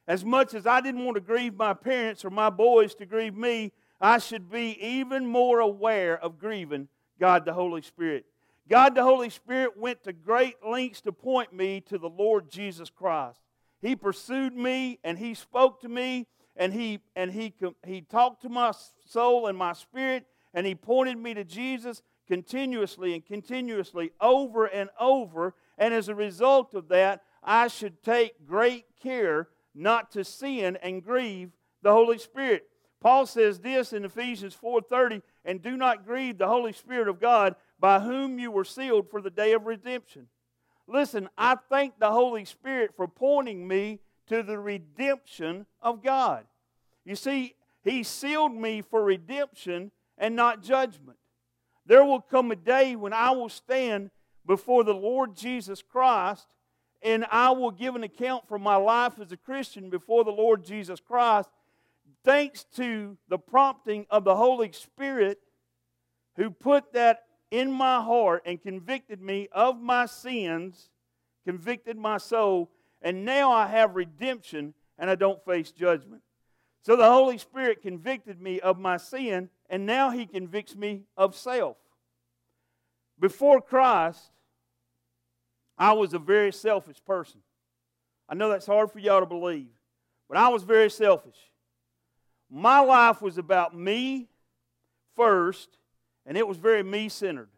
As 0.07 0.25
much 0.25 0.55
as 0.55 0.67
I 0.67 0.81
didn't 0.81 1.05
want 1.05 1.17
to 1.17 1.21
grieve 1.21 1.55
my 1.55 1.75
parents 1.75 2.25
or 2.25 2.31
my 2.31 2.51
boys 2.51 2.95
to 2.97 3.07
grieve 3.07 3.37
me, 3.37 3.73
I 4.01 4.19
should 4.19 4.51
be 4.51 4.79
even 4.81 5.27
more 5.27 5.61
aware 5.61 6.19
of 6.19 6.39
grieving 6.39 6.89
God 7.19 7.45
the 7.45 7.53
Holy 7.53 7.83
Spirit. 7.83 8.25
God 8.69 8.95
the 8.95 9.03
Holy 9.03 9.31
Spirit 9.31 9.77
went 9.77 10.05
to 10.05 10.13
great 10.13 10.57
lengths 10.67 11.01
to 11.03 11.13
point 11.13 11.53
me 11.53 11.81
to 11.83 11.99
the 11.99 12.09
Lord 12.09 12.51
Jesus 12.51 12.89
Christ. 12.89 13.41
He 13.83 13.97
pursued 13.97 14.55
me 14.55 14.99
and 15.05 15.19
he 15.19 15.35
spoke 15.35 15.81
to 15.81 15.89
me 15.89 16.27
and 16.57 16.73
he 16.73 17.01
and 17.17 17.33
he 17.33 17.53
he 17.85 18.01
talked 18.01 18.43
to 18.43 18.49
my 18.49 18.73
soul 19.07 19.47
and 19.47 19.57
my 19.57 19.73
spirit 19.73 20.27
and 20.55 20.67
he 20.67 20.75
pointed 20.75 21.19
me 21.19 21.35
to 21.35 21.45
Jesus 21.45 22.03
continuously 22.29 23.15
and 23.15 23.25
continuously 23.25 24.13
over 24.21 24.67
and 24.67 24.91
over 25.01 25.55
and 25.79 25.93
as 25.93 26.09
a 26.09 26.15
result 26.15 26.75
of 26.75 26.89
that 26.89 27.23
I 27.43 27.69
should 27.69 28.03
take 28.03 28.47
great 28.47 28.85
care 29.03 29.49
not 29.75 30.11
to 30.13 30.25
sin 30.25 30.77
and 30.83 31.03
grieve 31.03 31.51
the 31.83 31.93
Holy 31.93 32.19
Spirit. 32.19 32.70
Paul 33.01 33.27
says 33.27 33.61
this 33.61 33.93
in 33.93 34.05
Ephesians 34.05 34.55
4:30, 34.55 35.23
and 35.45 35.63
do 35.63 35.77
not 35.77 36.05
grieve 36.05 36.39
the 36.39 36.49
Holy 36.49 36.73
Spirit 36.73 37.09
of 37.09 37.19
God, 37.21 37.57
by 37.79 38.01
whom 38.01 38.39
you 38.39 38.51
were 38.51 38.65
sealed 38.65 39.11
for 39.11 39.23
the 39.23 39.31
day 39.31 39.53
of 39.53 39.67
redemption. 39.67 40.29
Listen, 40.87 41.29
I 41.39 41.55
thank 41.55 41.99
the 41.99 42.11
Holy 42.11 42.45
Spirit 42.45 42.95
for 42.95 43.09
pointing 43.09 43.67
me 43.67 44.01
to 44.27 44.43
the 44.43 44.59
redemption 44.59 45.67
of 45.81 46.03
God. 46.03 46.47
You 47.05 47.17
see, 47.17 47.55
He 47.83 48.03
sealed 48.03 48.53
me 48.53 48.83
for 48.83 49.03
redemption 49.03 49.93
and 50.19 50.37
not 50.37 50.63
judgment. 50.63 51.19
There 51.87 52.05
will 52.05 52.21
come 52.21 52.51
a 52.51 52.57
day 52.57 52.97
when 52.97 53.13
I 53.13 53.31
will 53.31 53.49
stand 53.49 54.11
before 54.45 54.85
the 54.85 54.95
Lord 54.95 55.35
Jesus 55.35 55.83
Christ 55.83 56.47
and 57.03 57.25
I 57.31 57.51
will 57.51 57.71
give 57.71 57.97
an 57.97 58.05
account 58.05 58.47
for 58.47 58.59
my 58.59 58.77
life 58.77 59.19
as 59.19 59.33
a 59.33 59.37
Christian 59.37 59.89
before 59.89 60.25
the 60.25 60.31
Lord 60.31 60.65
Jesus 60.65 61.01
Christ 61.01 61.49
thanks 62.25 62.65
to 62.77 63.17
the 63.29 63.39
prompting 63.39 64.07
of 64.11 64.25
the 64.25 64.37
Holy 64.37 64.73
Spirit 64.73 65.39
who 66.37 66.51
put 66.51 66.93
that 66.93 67.25
in 67.51 67.71
my 67.71 68.01
heart 68.01 68.43
and 68.47 68.63
convicted 68.63 69.21
me 69.21 69.49
of 69.53 69.81
my 69.81 70.07
sins, 70.07 70.91
convicted 71.45 71.97
my 71.97 72.19
soul, 72.19 72.71
and 73.03 73.25
now 73.25 73.51
I 73.51 73.67
have 73.67 73.97
redemption 73.97 74.75
and 74.99 75.11
I 75.11 75.15
don't 75.15 75.45
face 75.45 75.73
judgment. 75.73 76.23
So 76.83 76.97
the 76.97 77.11
Holy 77.11 77.39
Spirit 77.39 77.83
convicted 77.83 78.41
me 78.41 78.61
of 78.61 78.79
my 78.79 78.97
sin, 78.97 79.51
and 79.69 79.85
now 79.85 80.11
He 80.11 80.27
convicts 80.27 80.75
me 80.75 81.05
of 81.17 81.37
self. 81.37 81.77
Before 83.19 83.61
Christ, 83.61 84.31
I 85.77 85.93
was 85.93 86.15
a 86.15 86.19
very 86.19 86.53
selfish 86.53 87.03
person. 87.05 87.41
I 88.29 88.35
know 88.35 88.49
that's 88.49 88.67
hard 88.67 88.91
for 88.91 88.99
y'all 88.99 89.21
to 89.21 89.27
believe, 89.27 89.69
but 90.29 90.39
I 90.39 90.49
was 90.49 90.63
very 90.63 90.89
selfish. 90.89 91.50
My 92.51 92.81
life 92.81 93.23
was 93.23 93.39
about 93.39 93.77
me 93.77 94.29
first, 95.15 95.69
and 96.27 96.37
it 96.37 96.47
was 96.47 96.59
very 96.59 96.83
me 96.83 97.09
centered. 97.09 97.49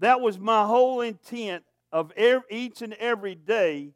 That 0.00 0.20
was 0.20 0.38
my 0.38 0.66
whole 0.66 1.00
intent 1.00 1.62
of 1.92 2.12
every, 2.16 2.46
each 2.50 2.82
and 2.82 2.94
every 2.94 3.36
day 3.36 3.92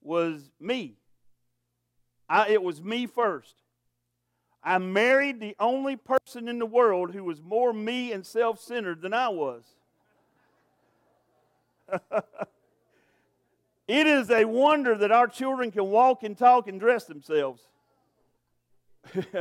was 0.00 0.50
me. 0.58 0.94
I, 2.26 2.48
it 2.48 2.62
was 2.62 2.82
me 2.82 3.06
first. 3.06 3.56
I 4.64 4.78
married 4.78 5.40
the 5.40 5.54
only 5.60 5.96
person 5.96 6.48
in 6.48 6.58
the 6.58 6.66
world 6.66 7.12
who 7.12 7.24
was 7.24 7.42
more 7.42 7.74
me 7.74 8.12
and 8.12 8.24
self 8.24 8.60
centered 8.60 9.02
than 9.02 9.12
I 9.12 9.28
was. 9.28 9.64
it 13.88 14.06
is 14.06 14.30
a 14.30 14.46
wonder 14.46 14.96
that 14.96 15.12
our 15.12 15.26
children 15.26 15.70
can 15.70 15.90
walk 15.90 16.22
and 16.22 16.38
talk 16.38 16.68
and 16.68 16.80
dress 16.80 17.04
themselves. 17.04 17.68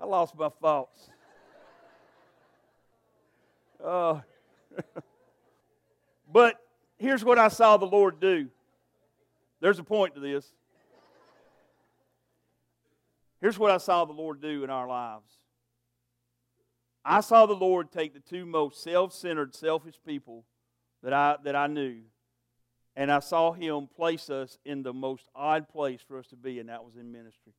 I 0.00 0.04
lost 0.04 0.36
my 0.36 0.48
thoughts. 0.48 1.10
Uh, 3.84 4.20
but 6.32 6.56
here's 6.98 7.24
what 7.24 7.38
I 7.38 7.48
saw 7.48 7.76
the 7.76 7.86
Lord 7.86 8.20
do. 8.20 8.48
There's 9.60 9.78
a 9.78 9.84
point 9.84 10.14
to 10.14 10.20
this. 10.20 10.46
Here's 13.40 13.58
what 13.58 13.70
I 13.70 13.78
saw 13.78 14.04
the 14.04 14.12
Lord 14.12 14.40
do 14.40 14.64
in 14.64 14.70
our 14.70 14.88
lives. 14.88 15.30
I 17.04 17.20
saw 17.20 17.46
the 17.46 17.54
Lord 17.54 17.92
take 17.92 18.12
the 18.12 18.20
two 18.20 18.44
most 18.44 18.82
self 18.82 19.12
centered, 19.12 19.54
selfish 19.54 19.94
people 20.04 20.44
that 21.02 21.12
I, 21.12 21.36
that 21.44 21.54
I 21.54 21.68
knew, 21.68 22.00
and 22.96 23.12
I 23.12 23.20
saw 23.20 23.52
Him 23.52 23.88
place 23.94 24.28
us 24.28 24.58
in 24.64 24.82
the 24.82 24.92
most 24.92 25.28
odd 25.34 25.68
place 25.68 26.00
for 26.06 26.18
us 26.18 26.26
to 26.28 26.36
be, 26.36 26.58
and 26.58 26.68
that 26.68 26.84
was 26.84 26.96
in 26.96 27.12
ministry. 27.12 27.52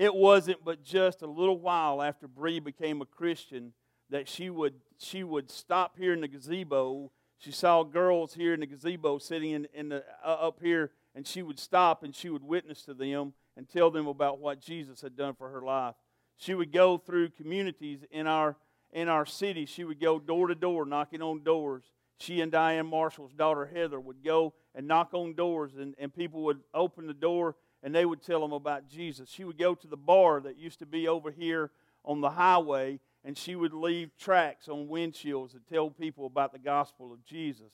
It 0.00 0.14
wasn't 0.14 0.64
but 0.64 0.82
just 0.82 1.20
a 1.20 1.26
little 1.26 1.58
while 1.58 2.00
after 2.00 2.26
Bree 2.26 2.58
became 2.58 3.02
a 3.02 3.04
Christian 3.04 3.74
that 4.08 4.28
she 4.28 4.48
would, 4.48 4.76
she 4.96 5.24
would 5.24 5.50
stop 5.50 5.98
here 5.98 6.14
in 6.14 6.22
the 6.22 6.26
gazebo. 6.26 7.12
She 7.36 7.52
saw 7.52 7.82
girls 7.82 8.32
here 8.32 8.54
in 8.54 8.60
the 8.60 8.66
gazebo 8.66 9.18
sitting 9.18 9.50
in, 9.50 9.68
in 9.74 9.90
the, 9.90 10.02
uh, 10.24 10.28
up 10.28 10.58
here, 10.62 10.92
and 11.14 11.26
she 11.26 11.42
would 11.42 11.58
stop 11.58 12.02
and 12.02 12.16
she 12.16 12.30
would 12.30 12.42
witness 12.42 12.82
to 12.84 12.94
them 12.94 13.34
and 13.58 13.68
tell 13.68 13.90
them 13.90 14.06
about 14.06 14.38
what 14.38 14.58
Jesus 14.58 15.02
had 15.02 15.18
done 15.18 15.34
for 15.34 15.50
her 15.50 15.60
life. 15.60 15.96
She 16.38 16.54
would 16.54 16.72
go 16.72 16.96
through 16.96 17.28
communities 17.32 18.00
in 18.10 18.26
our, 18.26 18.56
in 18.94 19.10
our 19.10 19.26
city. 19.26 19.66
She 19.66 19.84
would 19.84 20.00
go 20.00 20.18
door 20.18 20.46
to 20.46 20.54
door, 20.54 20.86
knocking 20.86 21.20
on 21.20 21.42
doors. 21.42 21.84
She 22.16 22.40
and 22.40 22.50
Diane 22.50 22.86
Marshall's 22.86 23.34
daughter 23.34 23.66
Heather 23.66 24.00
would 24.00 24.24
go 24.24 24.54
and 24.74 24.88
knock 24.88 25.10
on 25.12 25.34
doors, 25.34 25.72
and, 25.78 25.94
and 25.98 26.10
people 26.14 26.44
would 26.44 26.60
open 26.72 27.06
the 27.06 27.12
door 27.12 27.56
and 27.82 27.94
they 27.94 28.04
would 28.04 28.22
tell 28.22 28.40
them 28.40 28.52
about 28.52 28.88
Jesus. 28.88 29.30
She 29.30 29.44
would 29.44 29.58
go 29.58 29.74
to 29.74 29.86
the 29.86 29.96
bar 29.96 30.40
that 30.40 30.58
used 30.58 30.78
to 30.80 30.86
be 30.86 31.08
over 31.08 31.30
here 31.30 31.70
on 32.04 32.20
the 32.20 32.30
highway, 32.30 33.00
and 33.24 33.36
she 33.36 33.54
would 33.54 33.74
leave 33.74 34.16
tracts 34.18 34.68
on 34.68 34.88
windshields 34.88 35.52
that 35.52 35.68
tell 35.68 35.90
people 35.90 36.26
about 36.26 36.52
the 36.52 36.58
gospel 36.58 37.12
of 37.12 37.24
Jesus. 37.24 37.72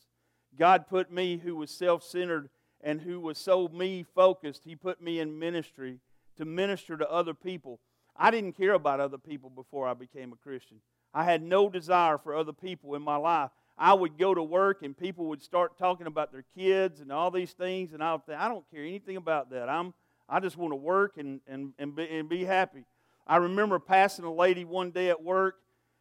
God 0.58 0.86
put 0.86 1.10
me, 1.10 1.38
who 1.38 1.56
was 1.56 1.70
self 1.70 2.02
centered 2.02 2.48
and 2.80 3.00
who 3.00 3.20
was 3.20 3.38
so 3.38 3.68
me 3.68 4.04
focused, 4.14 4.62
He 4.64 4.76
put 4.76 5.00
me 5.00 5.18
in 5.20 5.38
ministry 5.38 5.98
to 6.36 6.44
minister 6.44 6.96
to 6.96 7.10
other 7.10 7.34
people. 7.34 7.80
I 8.16 8.30
didn't 8.30 8.56
care 8.56 8.74
about 8.74 9.00
other 9.00 9.18
people 9.18 9.50
before 9.50 9.86
I 9.86 9.94
became 9.94 10.32
a 10.32 10.36
Christian. 10.36 10.78
I 11.12 11.24
had 11.24 11.42
no 11.42 11.68
desire 11.68 12.18
for 12.18 12.34
other 12.34 12.52
people 12.52 12.94
in 12.94 13.02
my 13.02 13.16
life. 13.16 13.50
I 13.78 13.92
would 13.92 14.18
go 14.18 14.34
to 14.34 14.42
work 14.42 14.82
and 14.82 14.96
people 14.96 15.26
would 15.26 15.42
start 15.42 15.78
talking 15.78 16.06
about 16.06 16.32
their 16.32 16.44
kids 16.56 17.00
and 17.00 17.12
all 17.12 17.30
these 17.30 17.52
things, 17.52 17.92
and 17.92 18.02
I 18.02 18.12
would 18.12 18.24
think, 18.24 18.38
I 18.38 18.48
don't 18.48 18.64
care 18.70 18.82
anything 18.82 19.16
about 19.16 19.50
that. 19.50 19.68
I'm, 19.68 19.92
I 20.28 20.40
just 20.40 20.56
want 20.56 20.72
to 20.72 20.76
work 20.76 21.18
and, 21.18 21.40
and, 21.46 21.72
and, 21.78 21.94
be, 21.94 22.08
and 22.08 22.28
be 22.28 22.44
happy. 22.44 22.84
I 23.26 23.36
remember 23.36 23.78
passing 23.78 24.24
a 24.24 24.32
lady 24.32 24.64
one 24.64 24.92
day 24.92 25.10
at 25.10 25.22
work, 25.22 25.56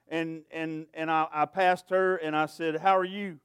and, 0.07 0.43
and, 0.51 0.85
and 0.93 1.11
I, 1.11 1.27
I 1.33 1.45
passed 1.45 1.89
her 1.89 2.17
and 2.17 2.35
I 2.35 2.45
said, 2.45 2.77
How 2.77 2.97
are 2.97 3.05
you? 3.05 3.39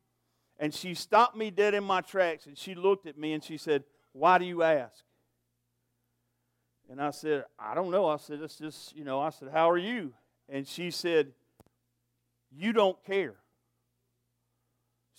And 0.59 0.75
she 0.75 0.95
stopped 0.95 1.35
me 1.35 1.51
dead 1.51 1.75
in 1.75 1.83
my 1.83 2.03
tracks 2.03 2.47
and 2.47 2.57
she 2.57 2.75
looked 2.75 3.07
at 3.07 3.17
me 3.17 3.33
and 3.33 3.43
she 3.43 3.57
said, 3.57 3.83
Why 4.13 4.37
do 4.37 4.45
you 4.45 4.63
ask? 4.63 5.03
And 6.91 7.01
I 7.01 7.11
said, 7.13 7.45
I 7.59 7.75
don't 7.75 7.91
know. 7.91 8.07
I 8.07 8.19
said, 8.19 8.41
It's 8.43 8.59
just, 8.59 8.95
you 8.95 9.05
know, 9.05 9.21
I 9.21 9.31
said, 9.31 9.49
How 9.53 9.71
are 9.71 9.79
you? 9.79 10.13
And 10.49 10.69
she 10.69 10.91
said, 10.91 11.33
You 12.53 12.75
don't 12.75 13.03
care. 13.05 13.37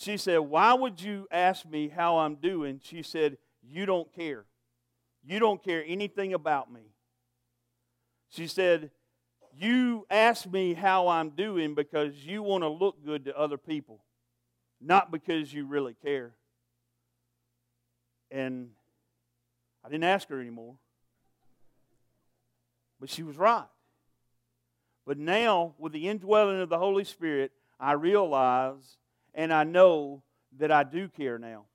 She 0.01 0.17
said, 0.17 0.39
Why 0.39 0.73
would 0.73 0.99
you 0.99 1.27
ask 1.29 1.63
me 1.63 1.87
how 1.87 2.17
I'm 2.17 2.33
doing? 2.33 2.81
She 2.83 3.03
said, 3.03 3.37
You 3.61 3.85
don't 3.85 4.11
care. 4.11 4.45
You 5.23 5.37
don't 5.37 5.63
care 5.63 5.83
anything 5.85 6.33
about 6.33 6.73
me. 6.73 6.81
She 8.27 8.47
said, 8.47 8.89
You 9.55 10.07
ask 10.09 10.47
me 10.47 10.73
how 10.73 11.07
I'm 11.07 11.29
doing 11.29 11.75
because 11.75 12.15
you 12.25 12.41
want 12.41 12.63
to 12.63 12.67
look 12.67 13.05
good 13.05 13.25
to 13.25 13.37
other 13.37 13.59
people, 13.59 14.03
not 14.81 15.11
because 15.11 15.53
you 15.53 15.67
really 15.67 15.93
care. 15.93 16.31
And 18.31 18.71
I 19.85 19.89
didn't 19.89 20.05
ask 20.05 20.27
her 20.29 20.41
anymore. 20.41 20.77
But 22.99 23.11
she 23.11 23.21
was 23.21 23.37
right. 23.37 23.67
But 25.05 25.19
now, 25.19 25.75
with 25.77 25.93
the 25.93 26.09
indwelling 26.09 26.59
of 26.59 26.69
the 26.69 26.79
Holy 26.79 27.03
Spirit, 27.03 27.51
I 27.79 27.91
realize 27.91 28.97
and 29.33 29.53
I 29.53 29.63
know 29.63 30.23
that 30.57 30.71
I 30.71 30.83
do 30.83 31.07
care 31.07 31.37
now. 31.37 31.65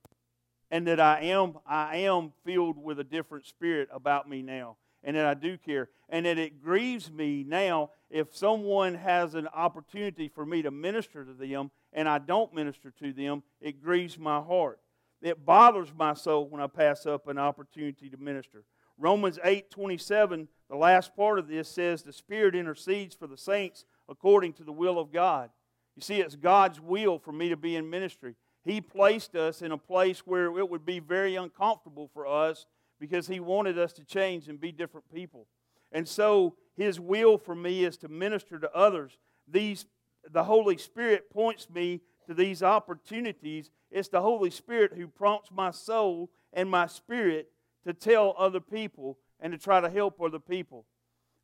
And 0.70 0.86
that 0.88 0.98
I 0.98 1.20
am, 1.20 1.58
I 1.64 1.98
am 1.98 2.32
filled 2.44 2.76
with 2.82 2.98
a 2.98 3.04
different 3.04 3.46
spirit 3.46 3.88
about 3.92 4.28
me 4.28 4.42
now. 4.42 4.76
And 5.04 5.16
that 5.16 5.24
I 5.24 5.34
do 5.34 5.56
care. 5.56 5.88
And 6.08 6.26
that 6.26 6.38
it 6.38 6.62
grieves 6.62 7.10
me 7.10 7.44
now 7.46 7.90
if 8.10 8.36
someone 8.36 8.94
has 8.94 9.34
an 9.34 9.48
opportunity 9.48 10.28
for 10.28 10.44
me 10.44 10.62
to 10.62 10.70
minister 10.70 11.24
to 11.24 11.32
them 11.32 11.70
and 11.92 12.08
I 12.08 12.18
don't 12.18 12.52
minister 12.52 12.92
to 13.00 13.12
them, 13.12 13.42
it 13.60 13.82
grieves 13.82 14.18
my 14.18 14.40
heart. 14.40 14.80
It 15.22 15.44
bothers 15.44 15.92
my 15.96 16.14
soul 16.14 16.48
when 16.48 16.60
I 16.60 16.66
pass 16.66 17.06
up 17.06 17.28
an 17.28 17.38
opportunity 17.38 18.10
to 18.10 18.16
minister. 18.16 18.64
Romans 18.98 19.38
8 19.44 19.70
27, 19.70 20.48
the 20.68 20.76
last 20.76 21.14
part 21.16 21.38
of 21.38 21.48
this 21.48 21.68
says, 21.68 22.02
The 22.02 22.12
Spirit 22.12 22.54
intercedes 22.54 23.14
for 23.14 23.26
the 23.26 23.36
saints 23.36 23.84
according 24.08 24.54
to 24.54 24.64
the 24.64 24.72
will 24.72 24.98
of 24.98 25.12
God. 25.12 25.50
You 25.96 26.02
see, 26.02 26.20
it's 26.20 26.36
God's 26.36 26.80
will 26.80 27.18
for 27.18 27.32
me 27.32 27.48
to 27.48 27.56
be 27.56 27.74
in 27.74 27.88
ministry. 27.88 28.36
He 28.64 28.80
placed 28.80 29.34
us 29.34 29.62
in 29.62 29.72
a 29.72 29.78
place 29.78 30.20
where 30.20 30.58
it 30.58 30.68
would 30.68 30.84
be 30.84 30.98
very 30.98 31.36
uncomfortable 31.36 32.10
for 32.12 32.26
us 32.26 32.66
because 33.00 33.26
He 33.26 33.40
wanted 33.40 33.78
us 33.78 33.92
to 33.94 34.04
change 34.04 34.48
and 34.48 34.60
be 34.60 34.72
different 34.72 35.12
people. 35.12 35.46
And 35.92 36.06
so 36.06 36.56
His 36.76 37.00
will 37.00 37.38
for 37.38 37.54
me 37.54 37.84
is 37.84 37.96
to 37.98 38.08
minister 38.08 38.58
to 38.58 38.70
others. 38.74 39.16
These, 39.48 39.86
the 40.30 40.44
Holy 40.44 40.76
Spirit 40.76 41.30
points 41.30 41.70
me 41.70 42.00
to 42.26 42.34
these 42.34 42.62
opportunities. 42.62 43.70
It's 43.90 44.08
the 44.08 44.20
Holy 44.20 44.50
Spirit 44.50 44.92
who 44.94 45.06
prompts 45.06 45.50
my 45.50 45.70
soul 45.70 46.30
and 46.52 46.68
my 46.68 46.86
spirit 46.86 47.50
to 47.86 47.94
tell 47.94 48.34
other 48.36 48.60
people 48.60 49.18
and 49.40 49.52
to 49.52 49.58
try 49.58 49.80
to 49.80 49.88
help 49.88 50.20
other 50.20 50.40
people. 50.40 50.84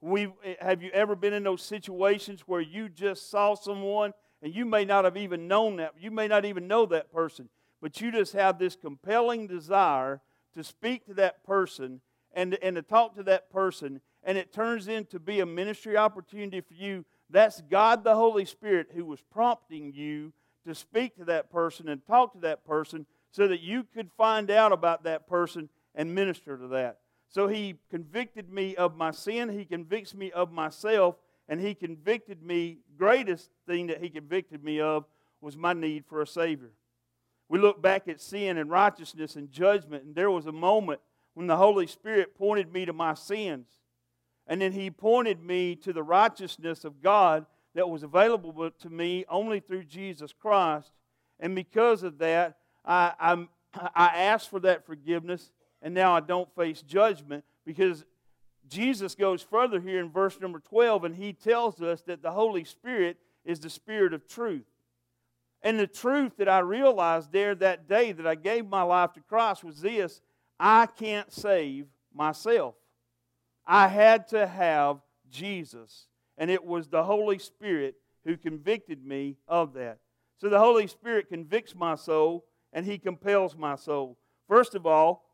We, 0.00 0.26
eh, 0.44 0.56
have 0.60 0.82
you 0.82 0.90
ever 0.90 1.14
been 1.14 1.32
in 1.32 1.44
those 1.44 1.62
situations 1.62 2.42
where 2.46 2.60
you 2.60 2.88
just 2.88 3.30
saw 3.30 3.54
someone 3.54 4.12
and 4.42 4.54
you 4.54 4.66
may 4.66 4.84
not 4.84 5.04
have 5.04 5.16
even 5.16 5.48
known 5.48 5.76
that, 5.76 5.94
you 5.98 6.10
may 6.10 6.26
not 6.26 6.44
even 6.44 6.66
know 6.66 6.84
that 6.86 7.12
person, 7.12 7.48
but 7.80 8.00
you 8.00 8.10
just 8.10 8.32
have 8.32 8.58
this 8.58 8.76
compelling 8.76 9.46
desire 9.46 10.20
to 10.54 10.64
speak 10.64 11.06
to 11.06 11.14
that 11.14 11.44
person 11.44 12.00
and, 12.34 12.58
and 12.62 12.76
to 12.76 12.82
talk 12.82 13.14
to 13.14 13.22
that 13.22 13.50
person, 13.50 14.00
and 14.24 14.36
it 14.36 14.52
turns 14.52 14.88
into 14.88 15.18
be 15.18 15.40
a 15.40 15.46
ministry 15.46 15.96
opportunity 15.96 16.60
for 16.60 16.74
you. 16.74 17.04
That's 17.30 17.62
God 17.62 18.04
the 18.04 18.14
Holy 18.14 18.44
Spirit 18.44 18.88
who 18.94 19.04
was 19.04 19.20
prompting 19.32 19.92
you 19.92 20.32
to 20.66 20.74
speak 20.74 21.16
to 21.16 21.24
that 21.26 21.50
person 21.50 21.88
and 21.88 22.04
talk 22.06 22.32
to 22.34 22.40
that 22.40 22.64
person 22.64 23.06
so 23.30 23.48
that 23.48 23.60
you 23.60 23.84
could 23.84 24.10
find 24.16 24.50
out 24.50 24.72
about 24.72 25.04
that 25.04 25.26
person 25.26 25.68
and 25.94 26.14
minister 26.14 26.56
to 26.56 26.68
that. 26.68 26.98
So 27.28 27.48
he 27.48 27.76
convicted 27.90 28.50
me 28.50 28.76
of 28.76 28.96
my 28.96 29.10
sin, 29.10 29.48
he 29.48 29.64
convicts 29.64 30.14
me 30.14 30.30
of 30.32 30.52
myself, 30.52 31.16
and 31.48 31.60
he 31.60 31.74
convicted 31.74 32.42
me, 32.42 32.78
greatest 32.96 33.50
thing 33.66 33.88
that 33.88 34.02
he 34.02 34.08
convicted 34.08 34.62
me 34.62 34.80
of 34.80 35.04
was 35.40 35.56
my 35.56 35.72
need 35.72 36.04
for 36.06 36.22
a 36.22 36.26
Savior. 36.26 36.70
We 37.48 37.58
look 37.58 37.82
back 37.82 38.08
at 38.08 38.20
sin 38.20 38.56
and 38.56 38.70
righteousness 38.70 39.36
and 39.36 39.50
judgment, 39.50 40.04
and 40.04 40.14
there 40.14 40.30
was 40.30 40.46
a 40.46 40.52
moment 40.52 41.00
when 41.34 41.46
the 41.46 41.56
Holy 41.56 41.86
Spirit 41.86 42.34
pointed 42.34 42.72
me 42.72 42.84
to 42.86 42.92
my 42.92 43.14
sins. 43.14 43.68
And 44.46 44.60
then 44.60 44.72
he 44.72 44.90
pointed 44.90 45.42
me 45.42 45.76
to 45.76 45.92
the 45.92 46.02
righteousness 46.02 46.84
of 46.84 47.02
God 47.02 47.46
that 47.74 47.88
was 47.88 48.02
available 48.02 48.70
to 48.70 48.90
me 48.90 49.24
only 49.28 49.60
through 49.60 49.84
Jesus 49.84 50.32
Christ. 50.32 50.90
And 51.40 51.54
because 51.54 52.02
of 52.02 52.18
that, 52.18 52.56
I, 52.84 53.12
I'm, 53.18 53.48
I 53.94 54.06
asked 54.06 54.50
for 54.50 54.60
that 54.60 54.86
forgiveness, 54.86 55.52
and 55.80 55.94
now 55.94 56.14
I 56.14 56.20
don't 56.20 56.52
face 56.54 56.82
judgment 56.82 57.44
because 57.64 58.04
Jesus 58.68 59.14
goes 59.14 59.42
further 59.42 59.80
here 59.80 60.00
in 60.00 60.10
verse 60.10 60.40
number 60.40 60.60
12, 60.60 61.04
and 61.04 61.16
he 61.16 61.32
tells 61.32 61.82
us 61.82 62.02
that 62.02 62.22
the 62.22 62.30
Holy 62.30 62.64
Spirit 62.64 63.18
is 63.44 63.60
the 63.60 63.70
Spirit 63.70 64.12
of 64.14 64.26
truth. 64.26 64.66
And 65.62 65.78
the 65.78 65.86
truth 65.86 66.36
that 66.38 66.48
I 66.48 66.58
realized 66.58 67.32
there 67.32 67.54
that 67.56 67.88
day 67.88 68.12
that 68.12 68.26
I 68.26 68.34
gave 68.34 68.66
my 68.66 68.82
life 68.82 69.12
to 69.12 69.20
Christ 69.20 69.62
was 69.62 69.80
this 69.80 70.20
I 70.58 70.86
can't 70.86 71.32
save 71.32 71.86
myself. 72.14 72.74
I 73.66 73.88
had 73.88 74.28
to 74.28 74.46
have 74.46 75.00
Jesus. 75.30 76.06
And 76.36 76.50
it 76.50 76.64
was 76.64 76.88
the 76.88 77.04
Holy 77.04 77.38
Spirit 77.38 77.96
who 78.24 78.36
convicted 78.36 79.04
me 79.04 79.36
of 79.46 79.74
that. 79.74 79.98
So 80.38 80.48
the 80.48 80.58
Holy 80.58 80.86
Spirit 80.86 81.28
convicts 81.28 81.74
my 81.74 81.94
soul 81.94 82.44
and 82.72 82.84
he 82.84 82.98
compels 82.98 83.56
my 83.56 83.76
soul. 83.76 84.18
First 84.48 84.74
of 84.74 84.86
all, 84.86 85.24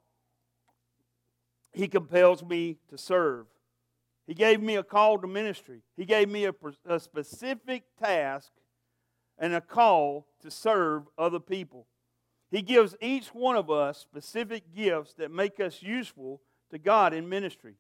he 1.73 1.89
compels 1.89 2.45
me 2.45 2.77
to 2.91 2.99
serve. 2.99 3.47
He 4.29 4.35
gave 4.35 4.61
me 4.61 4.77
a 4.77 4.83
call 4.83 5.19
to 5.19 5.27
ministry. 5.27 5.81
He 5.97 6.05
gave 6.05 6.29
me 6.29 6.45
a, 6.45 6.53
a 6.87 7.01
specific 7.01 7.85
task 7.99 8.51
and 9.39 9.55
a 9.55 9.61
call 9.63 10.27
to 10.43 10.51
serve 10.51 11.05
other 11.17 11.41
people. 11.41 11.87
He 12.51 12.61
gives 12.61 12.95
each 13.01 13.29
one 13.29 13.57
of 13.57 13.71
us 13.71 13.99
specific 13.99 14.75
gifts 14.77 15.15
that 15.15 15.31
make 15.31 15.59
us 15.61 15.83
useful 15.83 16.43
to 16.71 16.79
God 16.79 17.15
in 17.15 17.27
ministry. 17.27 17.77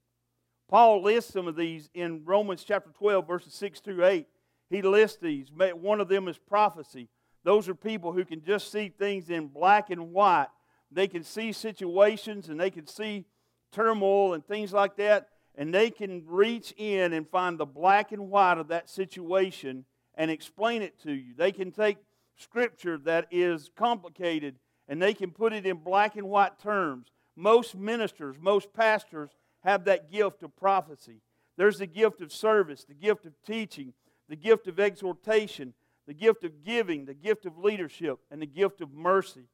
Paul 0.70 1.02
lists 1.02 1.34
some 1.34 1.48
of 1.48 1.54
these 1.54 1.90
in 1.92 2.22
Romans 2.24 2.64
chapter 2.64 2.90
12, 2.92 3.26
verses 3.26 3.52
6 3.52 3.80
through 3.80 4.06
8. 4.06 4.26
He 4.70 4.80
lists 4.80 5.18
these. 5.20 5.52
One 5.52 6.00
of 6.00 6.08
them 6.08 6.28
is 6.28 6.38
prophecy. 6.38 7.10
Those 7.44 7.68
are 7.68 7.74
people 7.74 8.12
who 8.12 8.24
can 8.24 8.42
just 8.42 8.72
see 8.72 8.88
things 8.88 9.28
in 9.28 9.48
black 9.48 9.90
and 9.90 10.12
white. 10.12 10.48
They 10.90 11.08
can 11.08 11.24
see 11.24 11.52
situations 11.52 12.48
and 12.48 12.58
they 12.58 12.70
can 12.70 12.86
see 12.86 13.26
turmoil 13.70 14.32
and 14.32 14.46
things 14.46 14.72
like 14.72 14.96
that, 14.96 15.28
and 15.58 15.74
they 15.74 15.90
can 15.90 16.22
reach 16.24 16.72
in 16.76 17.12
and 17.12 17.28
find 17.28 17.58
the 17.58 17.66
black 17.66 18.12
and 18.12 18.30
white 18.30 18.58
of 18.58 18.68
that 18.68 18.88
situation 18.88 19.84
and 20.14 20.30
explain 20.30 20.82
it 20.82 20.98
to 21.02 21.12
you. 21.12 21.34
They 21.36 21.50
can 21.50 21.72
take 21.72 21.98
scripture 22.36 22.96
that 22.98 23.26
is 23.32 23.68
complicated 23.76 24.54
and 24.86 25.02
they 25.02 25.12
can 25.12 25.32
put 25.32 25.52
it 25.52 25.66
in 25.66 25.78
black 25.78 26.14
and 26.14 26.28
white 26.28 26.60
terms. 26.60 27.08
Most 27.34 27.76
ministers, 27.76 28.36
most 28.40 28.72
pastors 28.72 29.30
have 29.64 29.84
that 29.84 30.12
gift 30.12 30.44
of 30.44 30.56
prophecy. 30.56 31.20
There's 31.56 31.78
the 31.78 31.86
gift 31.86 32.20
of 32.20 32.32
service, 32.32 32.84
the 32.84 32.94
gift 32.94 33.26
of 33.26 33.32
teaching, 33.44 33.94
the 34.28 34.36
gift 34.36 34.68
of 34.68 34.78
exhortation, 34.78 35.74
the 36.06 36.14
gift 36.14 36.44
of 36.44 36.64
giving, 36.64 37.04
the 37.04 37.14
gift 37.14 37.46
of 37.46 37.58
leadership, 37.58 38.20
and 38.30 38.40
the 38.40 38.46
gift 38.46 38.80
of 38.80 38.92
mercy. 38.92 39.48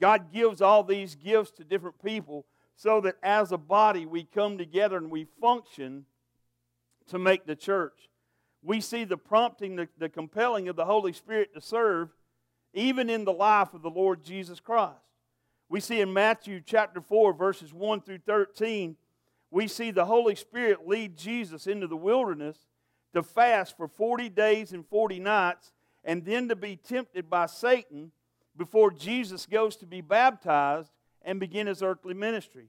God 0.00 0.32
gives 0.32 0.62
all 0.62 0.82
these 0.82 1.14
gifts 1.14 1.50
to 1.52 1.64
different 1.64 2.02
people 2.02 2.46
so 2.76 3.00
that 3.00 3.16
as 3.22 3.52
a 3.52 3.58
body 3.58 4.06
we 4.06 4.24
come 4.24 4.58
together 4.58 4.96
and 4.98 5.10
we 5.10 5.26
function 5.40 6.04
to 7.08 7.18
make 7.18 7.46
the 7.46 7.56
church. 7.56 8.10
We 8.62 8.80
see 8.80 9.04
the 9.04 9.16
prompting, 9.16 9.76
the, 9.76 9.88
the 9.98 10.08
compelling 10.08 10.68
of 10.68 10.76
the 10.76 10.84
Holy 10.84 11.12
Spirit 11.12 11.54
to 11.54 11.60
serve 11.60 12.10
even 12.74 13.08
in 13.08 13.24
the 13.24 13.32
life 13.32 13.72
of 13.74 13.82
the 13.82 13.90
Lord 13.90 14.22
Jesus 14.22 14.60
Christ. 14.60 14.98
We 15.68 15.80
see 15.80 16.00
in 16.00 16.12
Matthew 16.12 16.60
chapter 16.64 17.00
4, 17.00 17.32
verses 17.32 17.72
1 17.72 18.02
through 18.02 18.20
13, 18.26 18.96
we 19.50 19.66
see 19.68 19.90
the 19.90 20.04
Holy 20.04 20.34
Spirit 20.34 20.86
lead 20.86 21.16
Jesus 21.16 21.66
into 21.66 21.86
the 21.86 21.96
wilderness 21.96 22.58
to 23.14 23.22
fast 23.22 23.76
for 23.76 23.88
40 23.88 24.28
days 24.28 24.72
and 24.72 24.86
40 24.86 25.20
nights 25.20 25.72
and 26.04 26.24
then 26.24 26.48
to 26.48 26.56
be 26.56 26.76
tempted 26.76 27.30
by 27.30 27.46
Satan 27.46 28.12
before 28.56 28.90
Jesus 28.90 29.46
goes 29.46 29.76
to 29.76 29.86
be 29.86 30.00
baptized 30.00 30.90
and 31.26 31.40
begin 31.40 31.66
his 31.66 31.82
earthly 31.82 32.14
ministry. 32.14 32.68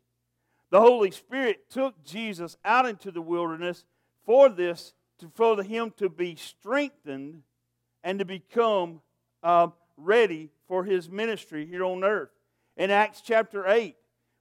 The 0.71 0.81
Holy 0.81 1.11
Spirit 1.11 1.69
took 1.69 2.03
Jesus 2.03 2.57
out 2.65 2.85
into 2.85 3.11
the 3.11 3.21
wilderness 3.21 3.85
for 4.25 4.49
this, 4.49 4.93
to, 5.19 5.31
for 5.33 5.63
him 5.63 5.93
to 5.97 6.09
be 6.09 6.35
strengthened 6.35 7.43
and 8.03 8.19
to 8.19 8.25
become 8.25 9.01
uh, 9.43 9.67
ready 9.95 10.49
for 10.67 10.83
his 10.83 11.09
ministry 11.09 11.65
here 11.65 11.85
on 11.85 12.03
earth. 12.03 12.29
In 12.75 12.91
Acts 12.91 13.21
chapter 13.21 13.65
8, 13.65 13.95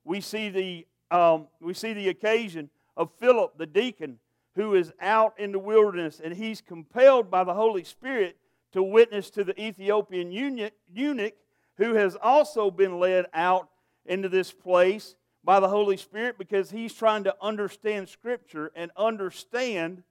we 0.04 0.20
see 0.20 0.48
the, 0.48 0.86
um, 1.10 1.46
we 1.60 1.74
see 1.74 1.92
the 1.92 2.08
occasion 2.08 2.70
of 2.96 3.10
Philip 3.18 3.56
the 3.58 3.66
deacon 3.66 4.18
who 4.56 4.74
is 4.74 4.92
out 5.00 5.38
in 5.38 5.52
the 5.52 5.58
wilderness 5.58 6.20
and 6.24 6.34
he's 6.34 6.60
compelled 6.60 7.30
by 7.30 7.44
the 7.44 7.54
Holy 7.54 7.84
Spirit 7.84 8.36
to 8.72 8.82
witness 8.82 9.30
to 9.30 9.44
the 9.44 9.58
Ethiopian 9.62 10.32
eunuch 10.32 11.34
who 11.76 11.94
has 11.94 12.16
also 12.16 12.70
been 12.70 12.98
led 12.98 13.26
out 13.34 13.68
into 14.08 14.28
this 14.28 14.52
place 14.52 15.14
by 15.44 15.60
the 15.60 15.68
Holy 15.68 15.96
Spirit 15.96 16.38
because 16.38 16.70
he's 16.70 16.92
trying 16.92 17.24
to 17.24 17.34
understand 17.40 18.08
Scripture 18.08 18.72
and 18.74 18.90
understand 18.96 20.02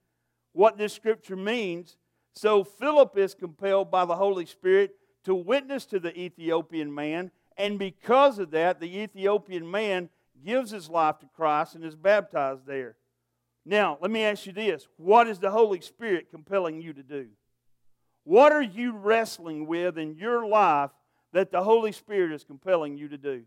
what 0.53 0.77
this 0.77 0.93
Scripture 0.93 1.35
means. 1.35 1.97
So 2.33 2.63
Philip 2.63 3.17
is 3.17 3.35
compelled 3.35 3.91
by 3.91 4.05
the 4.05 4.15
Holy 4.15 4.45
Spirit 4.45 4.95
to 5.25 5.35
witness 5.35 5.85
to 5.87 5.99
the 5.99 6.17
Ethiopian 6.17 6.93
man, 6.93 7.31
and 7.57 7.79
because 7.79 8.39
of 8.39 8.51
that, 8.51 8.79
the 8.79 8.99
Ethiopian 8.99 9.69
man 9.69 10.09
gives 10.45 10.71
his 10.71 10.89
life 10.89 11.19
to 11.19 11.29
Christ 11.35 11.75
and 11.75 11.83
is 11.83 11.95
baptized 11.95 12.65
there. 12.65 12.95
Now, 13.65 13.97
let 14.01 14.11
me 14.11 14.23
ask 14.23 14.45
you 14.45 14.53
this 14.53 14.87
what 14.97 15.27
is 15.27 15.39
the 15.39 15.51
Holy 15.51 15.81
Spirit 15.81 16.29
compelling 16.29 16.81
you 16.81 16.93
to 16.93 17.03
do? 17.03 17.27
What 18.23 18.51
are 18.51 18.61
you 18.61 18.91
wrestling 18.91 19.67
with 19.67 19.97
in 19.97 20.15
your 20.15 20.47
life 20.47 20.91
that 21.33 21.51
the 21.51 21.63
Holy 21.63 21.91
Spirit 21.91 22.31
is 22.31 22.43
compelling 22.43 22.97
you 22.97 23.07
to 23.09 23.17
do? 23.17 23.43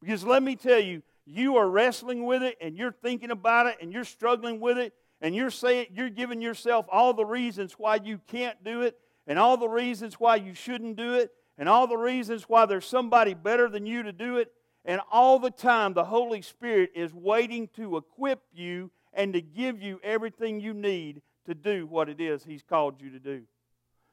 Because 0.00 0.24
let 0.24 0.42
me 0.42 0.56
tell 0.56 0.80
you, 0.80 1.02
you 1.26 1.56
are 1.56 1.68
wrestling 1.68 2.24
with 2.24 2.42
it 2.42 2.56
and 2.60 2.76
you're 2.76 2.92
thinking 2.92 3.30
about 3.30 3.66
it 3.66 3.76
and 3.82 3.92
you're 3.92 4.04
struggling 4.04 4.60
with 4.60 4.78
it 4.78 4.94
and 5.20 5.34
you're 5.34 5.50
saying 5.50 5.88
you're 5.92 6.08
giving 6.08 6.40
yourself 6.40 6.86
all 6.90 7.12
the 7.12 7.24
reasons 7.24 7.74
why 7.74 7.96
you 7.96 8.20
can't 8.26 8.62
do 8.64 8.82
it 8.82 8.98
and 9.26 9.38
all 9.38 9.56
the 9.56 9.68
reasons 9.68 10.14
why 10.14 10.36
you 10.36 10.54
shouldn't 10.54 10.96
do 10.96 11.14
it 11.14 11.30
and 11.58 11.68
all 11.68 11.86
the 11.86 11.96
reasons 11.96 12.44
why 12.44 12.64
there's 12.64 12.86
somebody 12.86 13.34
better 13.34 13.68
than 13.68 13.84
you 13.84 14.02
to 14.04 14.12
do 14.12 14.38
it 14.38 14.52
and 14.84 15.00
all 15.10 15.38
the 15.38 15.50
time 15.50 15.92
the 15.92 16.04
Holy 16.04 16.40
Spirit 16.40 16.90
is 16.94 17.12
waiting 17.12 17.68
to 17.76 17.96
equip 17.98 18.40
you 18.54 18.90
and 19.12 19.34
to 19.34 19.42
give 19.42 19.82
you 19.82 20.00
everything 20.02 20.60
you 20.60 20.72
need 20.72 21.20
to 21.44 21.54
do 21.54 21.86
what 21.86 22.08
it 22.08 22.20
is 22.20 22.44
he's 22.44 22.62
called 22.62 23.02
you 23.02 23.10
to 23.10 23.18
do. 23.18 23.42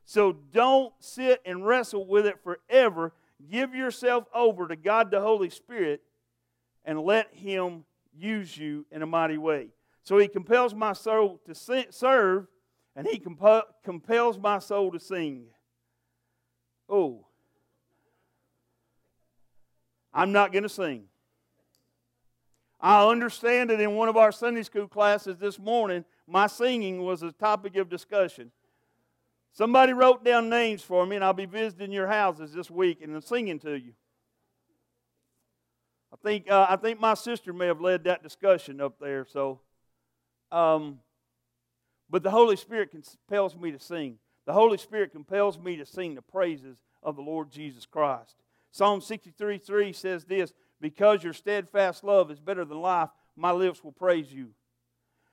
So 0.05 0.33
don't 0.33 0.93
sit 0.99 1.41
and 1.45 1.65
wrestle 1.65 2.05
with 2.05 2.25
it 2.25 2.43
forever 2.43 3.13
Give 3.49 3.75
yourself 3.75 4.25
over 4.34 4.67
to 4.67 4.75
God 4.75 5.12
the 5.12 5.21
Holy 5.21 5.49
Spirit 5.49 6.01
and 6.84 7.01
let 7.01 7.34
Him 7.34 7.86
use 8.17 8.58
you 8.58 8.86
in 8.91 9.01
a 9.01 9.05
mighty 9.05 9.38
way. 9.38 9.69
So 10.03 10.17
He 10.17 10.27
compels 10.27 10.73
my 10.73 10.93
soul 10.93 11.41
to 11.45 11.55
serve, 11.91 12.47
and 12.95 13.08
He 13.08 13.19
compels 13.19 14.38
my 14.38 14.60
soul 14.60 14.91
to 14.91 14.99
sing. 14.99 15.47
Oh, 16.88 17.25
I'm 20.13 20.31
not 20.31 20.53
going 20.53 20.63
to 20.63 20.69
sing. 20.69 21.05
I 22.79 23.08
understand 23.08 23.69
that 23.71 23.79
in 23.79 23.95
one 23.95 24.10
of 24.10 24.17
our 24.17 24.31
Sunday 24.31 24.63
school 24.63 24.88
classes 24.88 25.38
this 25.38 25.58
morning, 25.58 26.05
my 26.27 26.47
singing 26.47 27.01
was 27.01 27.23
a 27.23 27.31
topic 27.31 27.75
of 27.77 27.89
discussion. 27.89 28.51
Somebody 29.55 29.93
wrote 29.93 30.25
down 30.25 30.49
names 30.49 30.81
for 30.81 31.05
me, 31.05 31.15
and 31.15 31.23
I'll 31.23 31.31
be 31.31 31.45
visiting 31.45 31.89
your 31.89 32.07
houses 32.07 32.51
this 32.51 32.69
week 32.69 33.01
and 33.01 33.23
singing 33.23 33.57
to 33.59 33.79
you. 33.79 33.93
I 36.11 36.17
think, 36.21 36.51
uh, 36.51 36.67
I 36.69 36.75
think 36.75 36.99
my 36.99 37.13
sister 37.13 37.53
may 37.53 37.67
have 37.67 37.79
led 37.79 38.03
that 38.03 38.21
discussion 38.21 38.81
up 38.81 38.99
there. 38.99 39.25
So, 39.25 39.61
um, 40.51 40.99
but 42.09 42.21
the 42.21 42.31
Holy 42.31 42.57
Spirit 42.57 42.91
compels 42.91 43.55
me 43.55 43.71
to 43.71 43.79
sing. 43.79 44.17
The 44.45 44.51
Holy 44.51 44.77
Spirit 44.77 45.13
compels 45.13 45.57
me 45.57 45.77
to 45.77 45.85
sing 45.85 46.15
the 46.15 46.21
praises 46.21 46.75
of 47.01 47.15
the 47.15 47.21
Lord 47.21 47.49
Jesus 47.49 47.85
Christ. 47.85 48.35
Psalm 48.71 48.99
63 48.99 49.57
3 49.57 49.93
says 49.93 50.25
this 50.25 50.51
Because 50.81 51.23
your 51.23 51.31
steadfast 51.31 52.03
love 52.03 52.29
is 52.29 52.41
better 52.41 52.65
than 52.65 52.81
life, 52.81 53.09
my 53.37 53.51
lips 53.51 53.85
will 53.85 53.93
praise 53.93 54.33
you. 54.33 54.49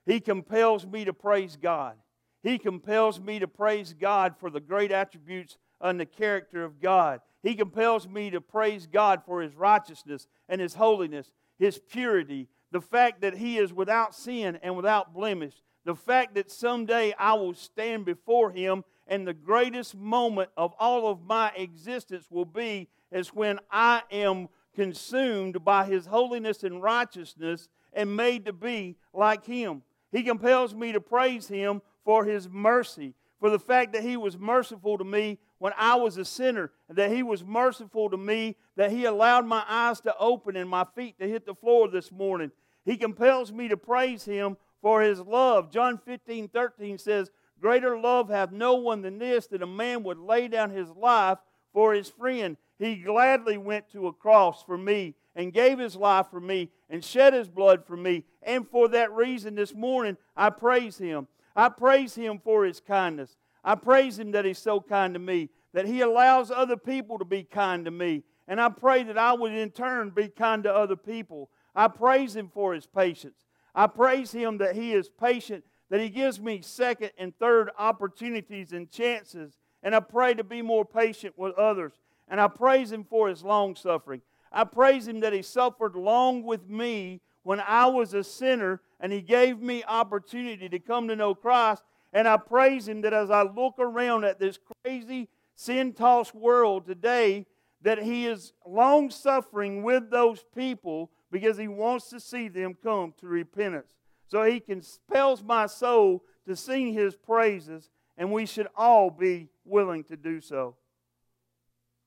He 0.06 0.20
compels 0.20 0.86
me 0.86 1.04
to 1.06 1.12
praise 1.12 1.56
God. 1.60 1.96
He 2.42 2.58
compels 2.58 3.20
me 3.20 3.38
to 3.38 3.48
praise 3.48 3.94
God 3.98 4.34
for 4.38 4.50
the 4.50 4.60
great 4.60 4.90
attributes 4.90 5.58
and 5.80 5.98
the 5.98 6.06
character 6.06 6.64
of 6.64 6.80
God. 6.80 7.20
He 7.42 7.54
compels 7.54 8.08
me 8.08 8.30
to 8.30 8.40
praise 8.40 8.86
God 8.86 9.22
for 9.24 9.42
His 9.42 9.54
righteousness 9.54 10.26
and 10.48 10.60
His 10.60 10.74
holiness, 10.74 11.32
His 11.58 11.78
purity, 11.78 12.48
the 12.70 12.80
fact 12.80 13.20
that 13.20 13.36
He 13.36 13.58
is 13.58 13.72
without 13.72 14.14
sin 14.14 14.58
and 14.62 14.76
without 14.76 15.14
blemish, 15.14 15.54
the 15.84 15.94
fact 15.94 16.34
that 16.34 16.50
someday 16.50 17.14
I 17.18 17.34
will 17.34 17.54
stand 17.54 18.04
before 18.04 18.50
Him 18.50 18.84
and 19.06 19.26
the 19.26 19.34
greatest 19.34 19.94
moment 19.96 20.50
of 20.56 20.72
all 20.78 21.08
of 21.08 21.24
my 21.24 21.52
existence 21.56 22.26
will 22.30 22.44
be 22.44 22.88
is 23.10 23.28
when 23.28 23.58
I 23.70 24.02
am 24.10 24.48
consumed 24.74 25.64
by 25.64 25.84
His 25.84 26.06
holiness 26.06 26.62
and 26.64 26.82
righteousness 26.82 27.68
and 27.92 28.16
made 28.16 28.46
to 28.46 28.52
be 28.52 28.96
like 29.12 29.44
Him. 29.44 29.82
He 30.12 30.22
compels 30.22 30.74
me 30.74 30.92
to 30.92 31.00
praise 31.00 31.48
Him 31.48 31.82
for 32.04 32.24
His 32.24 32.48
mercy, 32.48 33.14
for 33.40 33.50
the 33.50 33.58
fact 33.58 33.92
that 33.92 34.02
He 34.02 34.16
was 34.16 34.38
merciful 34.38 34.98
to 34.98 35.04
me 35.04 35.38
when 35.58 35.72
I 35.76 35.96
was 35.96 36.16
a 36.16 36.24
sinner, 36.24 36.72
and 36.88 36.98
that 36.98 37.10
He 37.10 37.22
was 37.22 37.44
merciful 37.44 38.10
to 38.10 38.16
me, 38.16 38.56
that 38.76 38.90
He 38.90 39.04
allowed 39.04 39.46
my 39.46 39.64
eyes 39.68 40.00
to 40.02 40.16
open 40.18 40.56
and 40.56 40.68
my 40.68 40.84
feet 40.94 41.18
to 41.18 41.28
hit 41.28 41.46
the 41.46 41.54
floor 41.54 41.88
this 41.88 42.10
morning. 42.10 42.50
He 42.84 42.96
compels 42.96 43.52
me 43.52 43.68
to 43.68 43.76
praise 43.76 44.24
Him 44.24 44.56
for 44.80 45.02
His 45.02 45.20
love. 45.20 45.70
John 45.70 45.98
15 45.98 46.48
13 46.48 46.98
says, 46.98 47.30
Greater 47.62 47.96
love 47.96 48.28
hath 48.28 48.50
no 48.50 48.74
one 48.74 49.02
than 49.02 49.18
this, 49.18 49.46
that 49.46 49.62
a 49.62 49.66
man 49.66 50.02
would 50.02 50.18
lay 50.18 50.48
down 50.48 50.70
his 50.70 50.90
life 50.90 51.38
for 51.72 51.94
his 51.94 52.08
friend. 52.08 52.56
He 52.76 52.96
gladly 52.96 53.56
went 53.56 53.88
to 53.92 54.08
a 54.08 54.12
cross 54.12 54.64
for 54.64 54.76
me 54.76 55.14
and 55.36 55.52
gave 55.52 55.78
his 55.78 55.94
life 55.94 56.26
for 56.28 56.40
me 56.40 56.70
and 56.90 57.04
shed 57.04 57.32
his 57.32 57.48
blood 57.48 57.86
for 57.86 57.96
me. 57.96 58.24
And 58.42 58.68
for 58.68 58.88
that 58.88 59.12
reason, 59.12 59.54
this 59.54 59.72
morning, 59.72 60.16
I 60.36 60.50
praise 60.50 60.98
him. 60.98 61.28
I 61.54 61.68
praise 61.68 62.14
him 62.14 62.40
for 62.42 62.64
his 62.64 62.80
kindness. 62.80 63.36
I 63.64 63.74
praise 63.74 64.18
him 64.18 64.32
that 64.32 64.44
he's 64.44 64.58
so 64.58 64.80
kind 64.80 65.14
to 65.14 65.20
me, 65.20 65.50
that 65.72 65.86
he 65.86 66.00
allows 66.00 66.50
other 66.50 66.76
people 66.76 67.18
to 67.18 67.24
be 67.24 67.44
kind 67.44 67.84
to 67.84 67.90
me. 67.90 68.24
And 68.48 68.60
I 68.60 68.68
pray 68.68 69.02
that 69.04 69.18
I 69.18 69.32
would 69.32 69.52
in 69.52 69.70
turn 69.70 70.10
be 70.10 70.28
kind 70.28 70.64
to 70.64 70.74
other 70.74 70.96
people. 70.96 71.48
I 71.74 71.88
praise 71.88 72.34
him 72.34 72.50
for 72.52 72.74
his 72.74 72.86
patience. 72.86 73.46
I 73.74 73.86
praise 73.86 74.32
him 74.32 74.58
that 74.58 74.74
he 74.74 74.92
is 74.92 75.08
patient, 75.08 75.64
that 75.90 76.00
he 76.00 76.08
gives 76.08 76.40
me 76.40 76.60
second 76.60 77.12
and 77.16 77.36
third 77.38 77.70
opportunities 77.78 78.72
and 78.72 78.90
chances. 78.90 79.56
And 79.82 79.94
I 79.94 80.00
pray 80.00 80.34
to 80.34 80.44
be 80.44 80.60
more 80.60 80.84
patient 80.84 81.38
with 81.38 81.54
others. 81.54 81.92
And 82.28 82.40
I 82.40 82.48
praise 82.48 82.92
him 82.92 83.04
for 83.04 83.28
his 83.28 83.42
long 83.42 83.76
suffering. 83.76 84.22
I 84.50 84.64
praise 84.64 85.08
him 85.08 85.20
that 85.20 85.32
he 85.32 85.42
suffered 85.42 85.94
long 85.94 86.42
with 86.42 86.68
me 86.68 87.20
when 87.42 87.60
I 87.60 87.86
was 87.86 88.14
a 88.14 88.24
sinner 88.24 88.80
and 89.00 89.12
he 89.12 89.20
gave 89.20 89.60
me 89.60 89.84
opportunity 89.84 90.68
to 90.68 90.78
come 90.78 91.08
to 91.08 91.16
know 91.16 91.34
Christ. 91.34 91.82
And 92.12 92.28
I 92.28 92.36
praise 92.36 92.88
him 92.88 93.00
that 93.02 93.12
as 93.12 93.30
I 93.30 93.42
look 93.42 93.74
around 93.78 94.24
at 94.24 94.38
this 94.38 94.58
crazy, 94.84 95.28
sin 95.54 95.92
tossed 95.92 96.34
world 96.34 96.86
today, 96.86 97.46
that 97.82 98.02
he 98.02 98.26
is 98.26 98.52
long 98.66 99.10
suffering 99.10 99.82
with 99.82 100.10
those 100.10 100.44
people 100.54 101.10
because 101.30 101.56
he 101.56 101.68
wants 101.68 102.10
to 102.10 102.20
see 102.20 102.48
them 102.48 102.76
come 102.80 103.14
to 103.18 103.26
repentance. 103.26 103.94
So 104.28 104.44
he 104.44 104.60
compels 104.60 105.42
my 105.42 105.66
soul 105.66 106.22
to 106.46 106.54
sing 106.54 106.92
his 106.92 107.16
praises, 107.16 107.90
and 108.16 108.30
we 108.30 108.46
should 108.46 108.68
all 108.76 109.10
be 109.10 109.48
willing 109.64 110.04
to 110.04 110.16
do 110.16 110.40
so. 110.40 110.76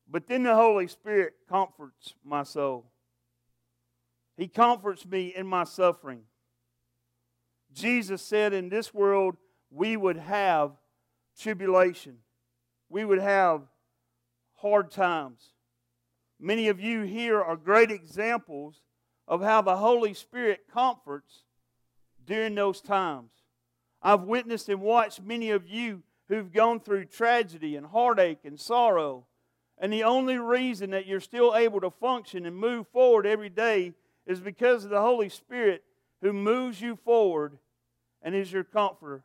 But 0.09 0.27
then 0.27 0.43
the 0.43 0.55
Holy 0.55 0.87
Spirit 0.87 1.33
comforts 1.49 2.13
my 2.23 2.43
soul. 2.43 2.85
He 4.37 4.47
comforts 4.47 5.05
me 5.05 5.33
in 5.35 5.47
my 5.47 5.63
suffering. 5.63 6.23
Jesus 7.73 8.21
said, 8.21 8.53
In 8.53 8.69
this 8.69 8.93
world 8.93 9.35
we 9.71 9.97
would 9.97 10.17
have 10.17 10.71
tribulation, 11.39 12.17
we 12.89 13.05
would 13.05 13.19
have 13.19 13.61
hard 14.55 14.91
times. 14.91 15.53
Many 16.39 16.67
of 16.67 16.79
you 16.79 17.03
here 17.03 17.41
are 17.41 17.55
great 17.55 17.91
examples 17.91 18.81
of 19.27 19.41
how 19.41 19.61
the 19.61 19.77
Holy 19.77 20.13
Spirit 20.13 20.65
comforts 20.71 21.43
during 22.25 22.55
those 22.55 22.81
times. 22.81 23.31
I've 24.01 24.23
witnessed 24.23 24.69
and 24.69 24.81
watched 24.81 25.21
many 25.21 25.51
of 25.51 25.67
you 25.67 26.03
who've 26.27 26.51
gone 26.51 26.79
through 26.79 27.05
tragedy 27.05 27.75
and 27.75 27.85
heartache 27.85 28.39
and 28.43 28.59
sorrow. 28.59 29.25
And 29.77 29.91
the 29.91 30.03
only 30.03 30.37
reason 30.37 30.91
that 30.91 31.05
you're 31.05 31.19
still 31.19 31.55
able 31.55 31.81
to 31.81 31.89
function 31.89 32.45
and 32.45 32.55
move 32.55 32.87
forward 32.87 33.25
every 33.25 33.49
day 33.49 33.93
is 34.25 34.39
because 34.39 34.83
of 34.83 34.89
the 34.89 35.01
Holy 35.01 35.29
Spirit 35.29 35.83
who 36.21 36.33
moves 36.33 36.81
you 36.81 36.95
forward 36.95 37.57
and 38.21 38.33
is 38.33 38.51
your 38.51 38.63
comforter. 38.63 39.23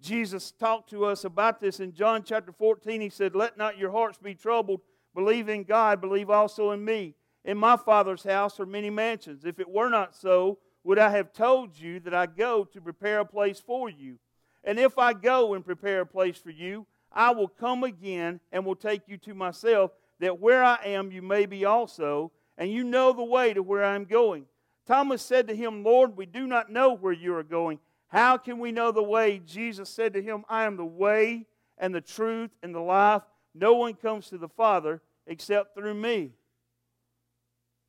Jesus 0.00 0.52
talked 0.52 0.90
to 0.90 1.04
us 1.04 1.24
about 1.24 1.60
this 1.60 1.80
in 1.80 1.92
John 1.92 2.22
chapter 2.22 2.52
14. 2.52 3.00
He 3.00 3.08
said, 3.08 3.34
Let 3.34 3.56
not 3.56 3.78
your 3.78 3.90
hearts 3.90 4.18
be 4.18 4.34
troubled. 4.34 4.80
Believe 5.14 5.48
in 5.48 5.64
God, 5.64 6.00
believe 6.00 6.28
also 6.30 6.70
in 6.72 6.84
me. 6.84 7.14
In 7.44 7.56
my 7.56 7.76
Father's 7.76 8.22
house 8.22 8.60
are 8.60 8.66
many 8.66 8.90
mansions. 8.90 9.44
If 9.44 9.58
it 9.58 9.68
were 9.68 9.88
not 9.88 10.14
so, 10.14 10.58
would 10.84 10.98
I 10.98 11.10
have 11.10 11.32
told 11.32 11.78
you 11.78 12.00
that 12.00 12.14
I 12.14 12.26
go 12.26 12.64
to 12.64 12.80
prepare 12.80 13.20
a 13.20 13.24
place 13.24 13.58
for 13.58 13.88
you? 13.88 14.18
And 14.62 14.78
if 14.78 14.98
I 14.98 15.12
go 15.12 15.54
and 15.54 15.64
prepare 15.64 16.02
a 16.02 16.06
place 16.06 16.36
for 16.36 16.50
you, 16.50 16.86
I 17.10 17.30
will 17.30 17.48
come 17.48 17.82
again 17.82 18.40
and 18.52 18.64
will 18.64 18.76
take 18.76 19.08
you 19.08 19.16
to 19.18 19.34
myself, 19.34 19.92
that 20.20 20.40
where 20.40 20.62
I 20.62 20.78
am 20.84 21.10
you 21.10 21.22
may 21.22 21.46
be 21.46 21.64
also, 21.64 22.32
and 22.58 22.70
you 22.70 22.84
know 22.84 23.12
the 23.12 23.24
way 23.24 23.52
to 23.52 23.62
where 23.62 23.84
I 23.84 23.94
am 23.94 24.04
going. 24.04 24.46
Thomas 24.86 25.22
said 25.22 25.48
to 25.48 25.56
him, 25.56 25.82
Lord, 25.82 26.16
we 26.16 26.26
do 26.26 26.46
not 26.46 26.70
know 26.70 26.94
where 26.94 27.12
you 27.12 27.34
are 27.34 27.42
going. 27.42 27.80
How 28.08 28.36
can 28.36 28.58
we 28.58 28.72
know 28.72 28.92
the 28.92 29.02
way? 29.02 29.40
Jesus 29.44 29.90
said 29.90 30.12
to 30.14 30.22
him, 30.22 30.44
I 30.48 30.64
am 30.64 30.76
the 30.76 30.84
way 30.84 31.46
and 31.76 31.94
the 31.94 32.00
truth 32.00 32.50
and 32.62 32.74
the 32.74 32.80
life. 32.80 33.22
No 33.54 33.74
one 33.74 33.94
comes 33.94 34.28
to 34.28 34.38
the 34.38 34.48
Father 34.48 35.02
except 35.26 35.74
through 35.74 35.94
me. 35.94 36.32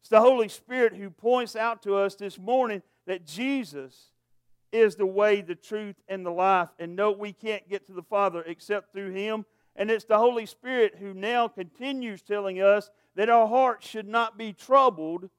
It's 0.02 0.10
the 0.10 0.22
Holy 0.22 0.48
Spirit 0.48 0.96
who 0.96 1.10
points 1.10 1.56
out 1.56 1.84
to 1.84 1.96
us 1.96 2.16
this 2.16 2.40
morning 2.40 2.82
that 3.06 3.26
Jesus 3.26 4.12
is 4.72 4.96
the 4.96 5.06
way, 5.06 5.42
the 5.42 5.56
truth, 5.56 5.96
and 6.08 6.26
the 6.26 6.32
life. 6.32 6.70
And 6.80 6.96
no, 6.96 7.12
we 7.12 7.34
can't 7.34 7.68
get 7.70 7.86
to 7.88 7.94
the 7.94 8.04
Father 8.04 8.44
except 8.46 8.94
through 8.94 9.12
Him. 9.12 9.46
And 9.78 9.92
it's 9.92 10.06
the 10.06 10.18
Holy 10.18 10.48
Spirit 10.48 10.96
who 11.00 11.14
now 11.14 11.48
continues 11.48 12.24
telling 12.24 12.62
us 12.62 12.90
that 13.16 13.30
our 13.30 13.48
hearts 13.48 13.88
should 13.88 14.08
not 14.08 14.38
be 14.38 14.52
troubled 14.52 15.30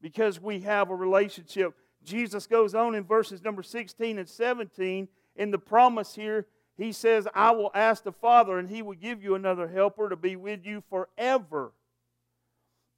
because 0.00 0.40
we 0.40 0.60
have 0.60 0.90
a 0.90 0.94
relationship. 0.94 1.74
Jesus 2.02 2.46
goes 2.46 2.74
on 2.74 2.94
in 2.94 3.04
verses 3.04 3.44
number 3.44 3.62
16 3.62 4.18
and 4.18 4.28
17 4.28 5.08
in 5.36 5.50
the 5.50 5.58
promise 5.58 6.14
here. 6.14 6.46
He 6.78 6.92
says, 6.92 7.28
I 7.34 7.50
will 7.50 7.70
ask 7.74 8.02
the 8.02 8.12
Father, 8.12 8.58
and 8.58 8.68
He 8.68 8.80
will 8.80 8.94
give 8.94 9.22
you 9.22 9.34
another 9.34 9.68
helper 9.68 10.08
to 10.08 10.16
be 10.16 10.36
with 10.36 10.64
you 10.64 10.82
forever. 10.88 11.72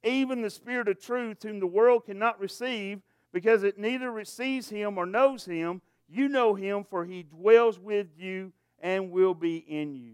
Even 0.03 0.41
the 0.41 0.49
Spirit 0.49 0.87
of 0.87 1.01
truth, 1.01 1.43
whom 1.43 1.59
the 1.59 1.67
world 1.67 2.05
cannot 2.05 2.39
receive, 2.39 3.01
because 3.33 3.63
it 3.63 3.77
neither 3.77 4.09
receives 4.09 4.69
Him 4.69 4.97
or 4.97 5.05
knows 5.05 5.43
Him. 5.43 5.81
You 6.07 6.29
know 6.29 6.55
Him, 6.55 6.85
for 6.89 7.03
He 7.03 7.23
dwells 7.23 7.77
with 7.77 8.07
you 8.17 8.53
and 8.79 9.11
will 9.11 9.33
be 9.33 9.57
in 9.57 9.95
you. 9.95 10.13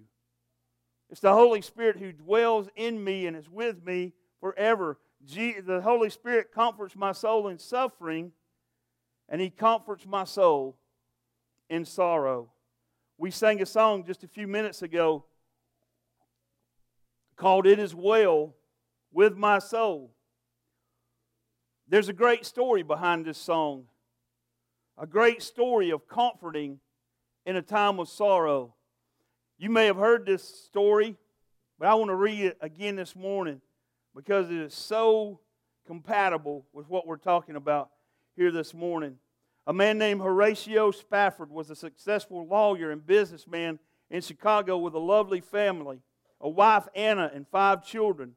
It's 1.10 1.22
the 1.22 1.34
Holy 1.34 1.62
Spirit 1.62 1.98
who 1.98 2.12
dwells 2.12 2.69
in 2.76 3.04
me 3.04 3.26
and 3.26 3.36
is 3.36 3.50
with 3.50 3.84
me 3.84 4.13
forever. 4.39 5.00
the 5.26 5.82
Holy 5.84 6.10
Spirit 6.10 6.52
comforts 6.54 6.95
my 6.95 7.12
soul 7.12 7.48
in 7.48 7.58
suffering, 7.58 8.32
and 9.28 9.41
He 9.41 9.50
comforts 9.50 10.06
my 10.06 10.24
soul 10.24 10.78
in 11.69 11.86
sorrow. 11.86 12.52
We 13.17 13.32
sang 13.32 13.62
a 13.62 13.65
song 13.65 14.06
just 14.06 14.24
a 14.24 14.28
few 14.28 14.48
minutes 14.48 14.82
ago 14.82 15.26
called 17.36 17.65
It 17.65 17.80
Is 17.80 17.95
Well 17.95 18.56
with 19.12 19.36
My 19.36 19.60
Soul. 19.60 20.12
There's 21.88 22.10
a 22.10 22.13
great 22.13 22.45
story 22.45 22.84
behind 22.84 23.26
this 23.26 23.38
song, 23.38 23.86
a 24.98 25.08
great 25.08 25.41
story 25.41 25.89
of 25.89 26.08
comforting 26.08 26.80
in 27.45 27.56
a 27.56 27.63
time 27.63 28.00
of 28.00 28.10
sorrow. 28.10 28.76
You 29.62 29.69
may 29.69 29.88
have 29.88 29.98
heard 29.98 30.26
this 30.26 30.41
story, 30.41 31.17
but 31.78 31.89
I 31.89 31.93
want 31.95 32.08
to 32.12 32.15
read 32.15 32.39
it 32.39 32.58
again 32.62 32.95
this 32.95 33.13
morning 33.13 33.60
because 34.15 34.50
it 34.50 34.56
is 34.56 34.74
so 34.74 35.41
compatible 35.86 36.65
with 36.72 36.88
what 36.88 37.06
we're 37.06 37.17
talking 37.17 37.58
about. 37.58 37.89
here 38.38 38.52
this 38.52 38.74
morning. 38.74 39.17
A 39.67 39.74
man 39.74 39.98
named 39.98 40.22
Horatio 40.22 40.91
Spafford 40.91 41.52
was 41.52 41.69
a 41.69 41.76
successful 41.76 42.48
lawyer 42.48 42.89
and 42.89 43.06
businessman 43.06 43.80
in 44.10 44.22
Chicago 44.22 44.78
with 44.78 44.93
a 44.93 45.00
lovely 45.00 45.41
family, 45.41 46.00
a 46.39 46.48
wife, 46.48 46.88
Anna, 46.95 47.30
and 47.34 47.45
five 47.45 47.86
children. 47.86 48.36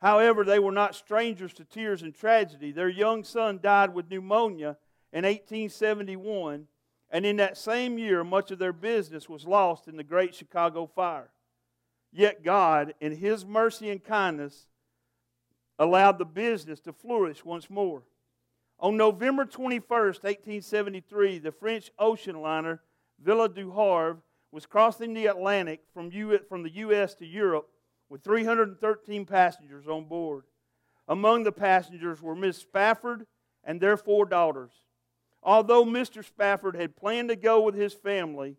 However, 0.00 0.44
they 0.44 0.58
were 0.58 0.72
not 0.72 0.94
strangers 0.94 1.52
to 1.54 1.64
tears 1.64 2.00
and 2.00 2.14
tragedy. 2.14 2.72
Their 2.72 2.88
young 2.88 3.22
son 3.22 3.60
died 3.62 3.92
with 3.92 4.08
pneumonia 4.08 4.78
in 5.12 5.24
1871, 5.24 6.68
and 7.14 7.24
in 7.24 7.36
that 7.36 7.56
same 7.56 7.96
year, 7.96 8.24
much 8.24 8.50
of 8.50 8.58
their 8.58 8.72
business 8.72 9.28
was 9.28 9.46
lost 9.46 9.86
in 9.86 9.96
the 9.96 10.02
Great 10.02 10.34
Chicago 10.34 10.84
Fire. 10.84 11.30
Yet 12.12 12.42
God, 12.42 12.92
in 13.00 13.16
His 13.16 13.46
mercy 13.46 13.88
and 13.88 14.02
kindness, 14.02 14.66
allowed 15.78 16.18
the 16.18 16.24
business 16.24 16.80
to 16.80 16.92
flourish 16.92 17.44
once 17.44 17.70
more. 17.70 18.02
On 18.80 18.96
November 18.96 19.44
21st, 19.44 20.24
1873, 20.24 21.38
the 21.38 21.52
French 21.52 21.92
ocean 22.00 22.42
liner 22.42 22.82
Villa 23.22 23.48
du 23.48 23.70
Havre 23.70 24.16
was 24.50 24.66
crossing 24.66 25.14
the 25.14 25.26
Atlantic 25.26 25.82
from, 25.94 26.10
U- 26.10 26.40
from 26.48 26.64
the 26.64 26.70
U.S. 26.70 27.14
to 27.14 27.26
Europe 27.26 27.68
with 28.08 28.24
313 28.24 29.24
passengers 29.24 29.86
on 29.86 30.06
board. 30.06 30.42
Among 31.06 31.44
the 31.44 31.52
passengers 31.52 32.20
were 32.20 32.34
Miss 32.34 32.58
Spafford 32.58 33.24
and 33.62 33.80
their 33.80 33.96
four 33.96 34.26
daughters. 34.26 34.72
Although 35.44 35.84
Mr. 35.84 36.24
Spafford 36.24 36.74
had 36.74 36.96
planned 36.96 37.28
to 37.28 37.36
go 37.36 37.60
with 37.60 37.74
his 37.74 37.92
family, 37.92 38.56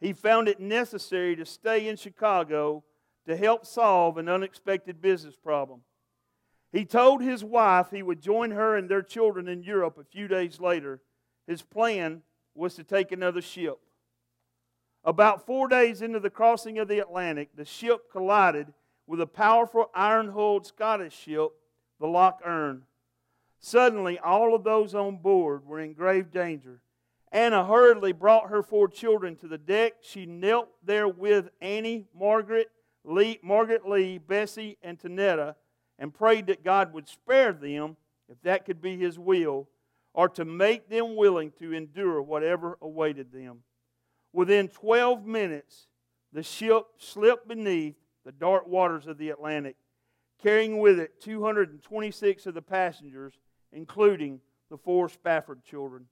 he 0.00 0.12
found 0.12 0.48
it 0.48 0.60
necessary 0.60 1.34
to 1.36 1.46
stay 1.46 1.88
in 1.88 1.96
Chicago 1.96 2.84
to 3.26 3.36
help 3.36 3.64
solve 3.64 4.18
an 4.18 4.28
unexpected 4.28 5.00
business 5.00 5.34
problem. 5.34 5.80
He 6.72 6.84
told 6.84 7.22
his 7.22 7.42
wife 7.42 7.90
he 7.90 8.02
would 8.02 8.20
join 8.20 8.50
her 8.50 8.76
and 8.76 8.88
their 8.88 9.02
children 9.02 9.48
in 9.48 9.62
Europe 9.62 9.96
a 9.98 10.04
few 10.04 10.28
days 10.28 10.60
later. 10.60 11.00
His 11.46 11.62
plan 11.62 12.22
was 12.54 12.74
to 12.74 12.84
take 12.84 13.12
another 13.12 13.40
ship. 13.40 13.78
About 15.02 15.46
four 15.46 15.68
days 15.68 16.02
into 16.02 16.20
the 16.20 16.30
crossing 16.30 16.78
of 16.78 16.88
the 16.88 16.98
Atlantic, 16.98 17.50
the 17.54 17.64
ship 17.64 18.10
collided 18.10 18.74
with 19.06 19.20
a 19.20 19.26
powerful 19.26 19.90
iron 19.94 20.28
hulled 20.28 20.66
Scottish 20.66 21.16
ship, 21.16 21.50
the 21.98 22.08
Loch 22.08 22.40
Earn. 22.44 22.82
Suddenly, 23.60 24.18
all 24.18 24.54
of 24.54 24.64
those 24.64 24.94
on 24.94 25.16
board 25.16 25.66
were 25.66 25.80
in 25.80 25.92
grave 25.92 26.30
danger. 26.30 26.80
Anna 27.32 27.66
hurriedly 27.66 28.12
brought 28.12 28.50
her 28.50 28.62
four 28.62 28.88
children 28.88 29.36
to 29.36 29.48
the 29.48 29.58
deck. 29.58 29.94
She 30.00 30.26
knelt 30.26 30.68
there 30.84 31.08
with 31.08 31.50
Annie, 31.60 32.06
Margaret, 32.14 32.70
Lee, 33.04 33.38
Margaret 33.42 33.88
Lee, 33.88 34.18
Bessie, 34.18 34.78
and 34.82 34.98
Tanetta 34.98 35.56
and 35.98 36.14
prayed 36.14 36.46
that 36.46 36.64
God 36.64 36.92
would 36.92 37.08
spare 37.08 37.52
them, 37.52 37.96
if 38.28 38.40
that 38.42 38.64
could 38.64 38.80
be 38.80 38.96
His 38.96 39.18
will, 39.18 39.68
or 40.12 40.28
to 40.30 40.44
make 40.44 40.88
them 40.88 41.16
willing 41.16 41.52
to 41.58 41.72
endure 41.72 42.20
whatever 42.22 42.78
awaited 42.80 43.32
them. 43.32 43.60
Within 44.32 44.68
12 44.68 45.24
minutes, 45.24 45.88
the 46.32 46.42
ship 46.42 46.84
slipped 46.98 47.48
beneath 47.48 47.96
the 48.24 48.32
dark 48.32 48.66
waters 48.66 49.06
of 49.06 49.18
the 49.18 49.30
Atlantic, 49.30 49.76
carrying 50.42 50.78
with 50.78 50.98
it 50.98 51.20
226 51.20 52.46
of 52.46 52.54
the 52.54 52.62
passengers, 52.62 53.38
including 53.72 54.40
the 54.70 54.76
four 54.76 55.08
Spafford 55.08 55.64
children. 55.64 56.06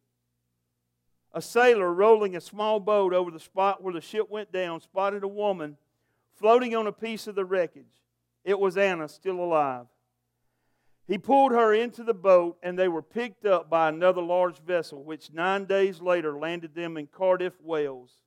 A 1.33 1.43
sailor 1.43 1.93
rolling 1.93 2.37
a 2.37 2.41
small 2.41 2.79
boat 2.79 3.13
over 3.13 3.31
the 3.31 3.41
spot 3.41 3.83
where 3.83 3.93
the 3.95 4.01
ship 4.01 4.31
went 4.31 4.53
down 4.53 4.81
spotted 4.81 5.25
a 5.25 5.29
woman 5.29 5.77
floating 6.37 6.75
on 6.77 6.87
a 6.87 6.93
piece 6.93 7.27
of 7.27 7.35
the 7.35 7.45
wreckage. 7.45 8.03
It 8.45 8.59
was 8.59 8.77
Anna, 8.77 9.09
still 9.09 9.41
alive. 9.41 9.87
He 11.07 11.19
pulled 11.19 11.53
her 11.53 11.75
into 11.75 12.03
the 12.03 12.15
boat, 12.15 12.57
and 12.63 12.79
they 12.79 12.89
were 12.89 13.03
picked 13.03 13.45
up 13.45 13.69
by 13.69 13.89
another 13.89 14.23
large 14.23 14.59
vessel, 14.61 15.03
which 15.03 15.33
nine 15.33 15.67
days 15.67 16.01
later 16.01 16.39
landed 16.39 16.75
them 16.75 16.97
in 16.97 17.09
Cardiff, 17.09 17.61
Wales. 17.61 18.23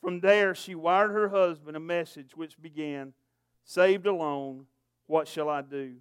From 0.00 0.20
there, 0.20 0.54
she 0.54 0.74
wired 0.74 1.12
her 1.12 1.30
husband 1.30 1.76
a 1.76 1.80
message 1.80 2.36
which 2.36 2.60
began, 2.60 3.14
Saved 3.64 4.06
alone, 4.06 4.66
what 5.06 5.28
shall 5.28 5.48
I 5.48 5.62
do? 5.62 5.96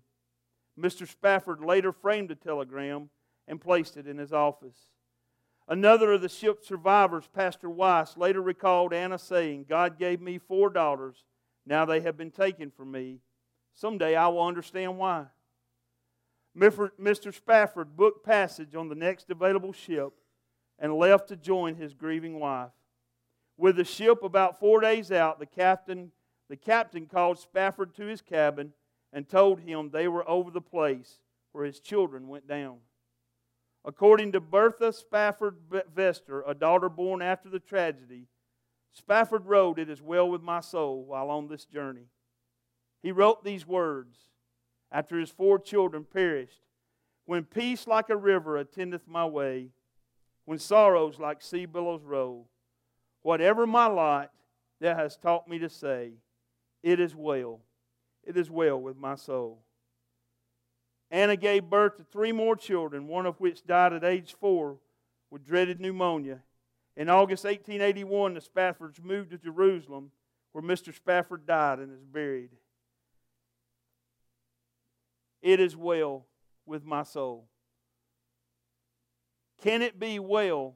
Mr. 0.79 1.07
Spafford 1.07 1.63
later 1.63 1.91
framed 1.91 2.29
the 2.29 2.35
telegram 2.35 3.09
and 3.47 3.59
placed 3.59 3.97
it 3.97 4.07
in 4.07 4.17
his 4.17 4.31
office. 4.31 4.77
Another 5.67 6.13
of 6.13 6.21
the 6.21 6.29
ship's 6.29 6.67
survivors, 6.67 7.29
Pastor 7.33 7.69
Weiss, 7.69 8.17
later 8.17 8.41
recalled 8.41 8.93
Anna 8.93 9.19
saying, 9.19 9.65
God 9.69 9.99
gave 9.99 10.19
me 10.19 10.39
four 10.39 10.69
daughters. 10.69 11.23
Now 11.65 11.85
they 11.85 12.01
have 12.01 12.17
been 12.17 12.31
taken 12.31 12.71
from 12.71 12.91
me. 12.91 13.19
Someday 13.75 14.15
I 14.15 14.27
will 14.29 14.45
understand 14.45 14.97
why. 14.97 15.25
Mr. 16.57 17.33
Spafford 17.33 17.95
booked 17.95 18.25
passage 18.25 18.75
on 18.75 18.89
the 18.89 18.95
next 18.95 19.29
available 19.29 19.71
ship 19.71 20.11
and 20.79 20.95
left 20.95 21.27
to 21.27 21.35
join 21.35 21.75
his 21.75 21.93
grieving 21.93 22.39
wife. 22.39 22.71
With 23.57 23.75
the 23.75 23.83
ship 23.83 24.23
about 24.23 24.59
four 24.59 24.81
days 24.81 25.11
out, 25.11 25.39
the 25.39 25.45
captain, 25.45 26.11
the 26.49 26.55
captain 26.55 27.05
called 27.05 27.37
Spafford 27.37 27.93
to 27.95 28.05
his 28.05 28.21
cabin 28.21 28.73
and 29.11 29.27
told 29.27 29.59
him 29.61 29.89
they 29.89 30.07
were 30.07 30.27
over 30.29 30.51
the 30.51 30.61
place 30.61 31.19
where 31.51 31.65
his 31.65 31.79
children 31.79 32.27
went 32.27 32.47
down. 32.47 32.77
According 33.85 34.33
to 34.33 34.39
Bertha 34.39 34.91
Spafford 34.93 35.55
Vester, 35.95 36.43
a 36.45 36.53
daughter 36.53 36.89
born 36.89 37.21
after 37.21 37.49
the 37.49 37.59
tragedy, 37.59 38.27
Spafford 38.91 39.45
wrote, 39.45 39.79
It 39.79 39.89
is 39.89 40.01
well 40.01 40.29
with 40.29 40.41
my 40.41 40.59
soul 40.59 41.03
while 41.05 41.29
on 41.29 41.47
this 41.47 41.65
journey. 41.65 42.07
He 43.01 43.11
wrote 43.11 43.43
these 43.43 43.65
words 43.65 44.17
after 44.91 45.17
his 45.19 45.29
four 45.29 45.59
children 45.59 46.05
perished 46.11 46.61
When 47.25 47.45
peace 47.45 47.87
like 47.87 48.09
a 48.09 48.17
river 48.17 48.57
attendeth 48.57 49.07
my 49.07 49.25
way, 49.25 49.69
when 50.45 50.59
sorrows 50.59 51.19
like 51.19 51.41
sea 51.41 51.65
billows 51.65 52.03
roll, 52.03 52.49
whatever 53.21 53.65
my 53.65 53.85
lot, 53.85 54.31
that 54.81 54.97
has 54.97 55.17
taught 55.17 55.47
me 55.47 55.59
to 55.59 55.69
say, 55.69 56.13
It 56.83 56.99
is 56.99 57.15
well, 57.15 57.61
it 58.23 58.37
is 58.37 58.49
well 58.49 58.79
with 58.79 58.97
my 58.97 59.15
soul. 59.15 59.63
Anna 61.11 61.35
gave 61.35 61.69
birth 61.69 61.97
to 61.97 62.03
three 62.03 62.31
more 62.31 62.55
children, 62.55 63.07
one 63.07 63.25
of 63.25 63.39
which 63.39 63.65
died 63.65 63.93
at 63.93 64.03
age 64.03 64.35
four 64.39 64.77
with 65.31 65.45
dreaded 65.45 65.79
pneumonia. 65.79 66.41
In 66.95 67.09
August 67.09 67.45
1881, 67.45 68.33
the 68.35 68.41
Spaffords 68.41 69.03
moved 69.03 69.31
to 69.31 69.37
Jerusalem, 69.37 70.11
where 70.51 70.63
Mr. 70.63 70.93
Spafford 70.93 71.45
died 71.45 71.79
and 71.79 71.91
is 71.91 72.03
buried. 72.03 72.51
It 75.41 75.59
is 75.59 75.75
well 75.75 76.25
with 76.65 76.83
my 76.83 77.03
soul. 77.03 77.47
Can 79.63 79.81
it 79.81 79.99
be 79.99 80.19
well 80.19 80.75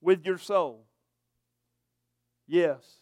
with 0.00 0.24
your 0.24 0.38
soul? 0.38 0.86
Yes. 2.46 2.99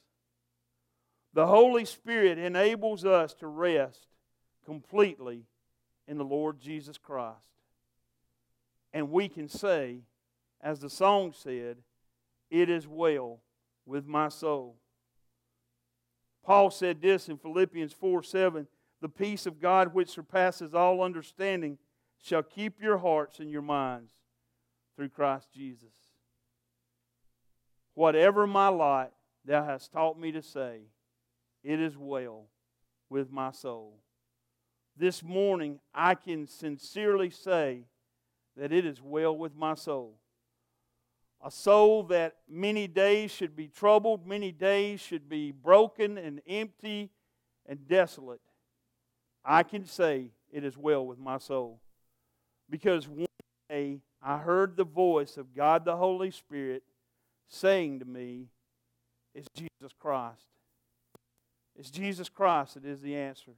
The 1.39 1.47
Holy 1.47 1.85
Spirit 1.85 2.37
enables 2.37 3.05
us 3.05 3.33
to 3.35 3.47
rest 3.47 4.09
completely 4.65 5.45
in 6.09 6.19
the 6.19 6.25
Lord 6.25 6.59
Jesus 6.59 6.99
Christ. 6.99 7.39
And 8.93 9.13
we 9.13 9.29
can 9.29 9.49
say, 9.49 10.01
as 10.61 10.81
the 10.81 10.91
song 10.91 11.33
said, 11.33 11.77
It 12.51 12.69
is 12.69 12.89
well 12.89 13.39
with 13.87 14.05
my 14.05 14.31
soul. 14.31 14.79
Paul 16.45 16.73
said 16.73 17.01
this 17.01 17.29
in 17.29 17.39
Philippians 17.39 17.93
4 17.93 18.21
7 18.25 18.67
the 19.01 19.09
peace 19.09 19.47
of 19.47 19.61
God, 19.61 19.95
which 19.95 20.09
surpasses 20.09 20.75
all 20.75 21.03
understanding, 21.03 21.79
shall 22.21 22.43
keep 22.43 22.83
your 22.83 22.99
hearts 22.99 23.39
and 23.39 23.49
your 23.49 23.63
minds 23.63 24.11
through 24.97 25.11
Christ 25.11 25.53
Jesus. 25.55 25.95
Whatever 27.95 28.45
my 28.45 28.67
lot, 28.67 29.13
thou 29.45 29.65
hast 29.65 29.93
taught 29.93 30.19
me 30.19 30.33
to 30.33 30.43
say, 30.43 30.81
it 31.63 31.81
is 31.81 31.97
well 31.97 32.47
with 33.09 33.31
my 33.31 33.51
soul. 33.51 33.99
This 34.97 35.23
morning, 35.23 35.81
I 35.95 36.15
can 36.15 36.47
sincerely 36.47 37.31
say 37.31 37.85
that 38.57 38.73
it 38.73 38.85
is 38.85 39.01
well 39.01 39.37
with 39.37 39.55
my 39.55 39.75
soul. 39.75 40.19
A 41.41 41.51
soul 41.51 42.03
that 42.05 42.37
many 42.49 42.89
days 42.89 43.31
should 43.31 43.55
be 43.55 43.69
troubled, 43.69 44.27
many 44.27 44.51
days 44.51 45.01
should 45.01 45.29
be 45.29 45.53
broken 45.53 46.19
and 46.19 46.41
empty 46.49 47.11
and 47.65 47.87
desolate. 47.87 48.41
I 49.45 49.63
can 49.63 49.87
say 49.87 50.33
it 50.51 50.65
is 50.65 50.77
well 50.77 51.07
with 51.07 51.19
my 51.19 51.39
soul. 51.39 51.81
Because 52.69 53.07
one 53.07 53.27
day 53.71 54.01
I 54.21 54.39
heard 54.39 54.77
the 54.77 54.85
voice 54.85 55.37
of 55.37 55.55
God 55.55 55.85
the 55.85 55.97
Holy 55.97 56.33
Spirit 56.33 56.83
saying 57.49 58.01
to 58.01 58.05
me, 58.05 58.49
It's 59.35 59.49
Jesus 59.55 59.93
Christ. 59.99 60.49
It's 61.79 61.91
Jesus 61.91 62.29
Christ 62.29 62.75
that 62.75 62.85
is 62.85 63.01
the 63.01 63.17
answer. 63.17 63.53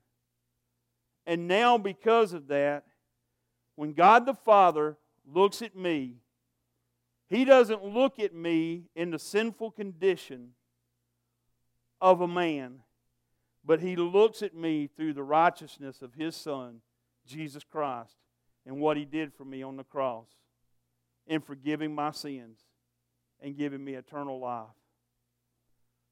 And 1.26 1.48
now, 1.48 1.78
because 1.78 2.33
of 2.33 2.48
that, 2.48 2.85
when 3.76 3.92
God 3.92 4.26
the 4.26 4.35
Father 4.35 4.96
looks 5.26 5.62
at 5.62 5.74
me, 5.74 6.16
He 7.28 7.44
doesn't 7.44 7.85
look 7.85 8.18
at 8.18 8.35
me 8.35 8.85
in 8.94 9.11
the 9.11 9.18
sinful 9.18 9.72
condition 9.72 10.50
of 12.00 12.20
a 12.20 12.28
man 12.28 12.80
but 13.64 13.80
he 13.80 13.96
looks 13.96 14.42
at 14.42 14.54
me 14.54 14.88
through 14.96 15.12
the 15.12 15.22
righteousness 15.22 16.02
of 16.02 16.14
his 16.14 16.35
Son, 16.35 16.80
Jesus 17.26 17.64
Christ, 17.64 18.16
and 18.66 18.80
what 18.80 18.96
he 18.96 19.04
did 19.04 19.33
for 19.35 19.44
me 19.44 19.62
on 19.62 19.76
the 19.76 19.85
cross. 19.85 20.26
in 21.26 21.40
forgiving 21.40 21.94
my 21.94 22.11
sins 22.11 22.59
and 23.40 23.56
giving 23.56 23.85
me 23.85 23.94
eternal 23.94 24.40
life. 24.40 24.66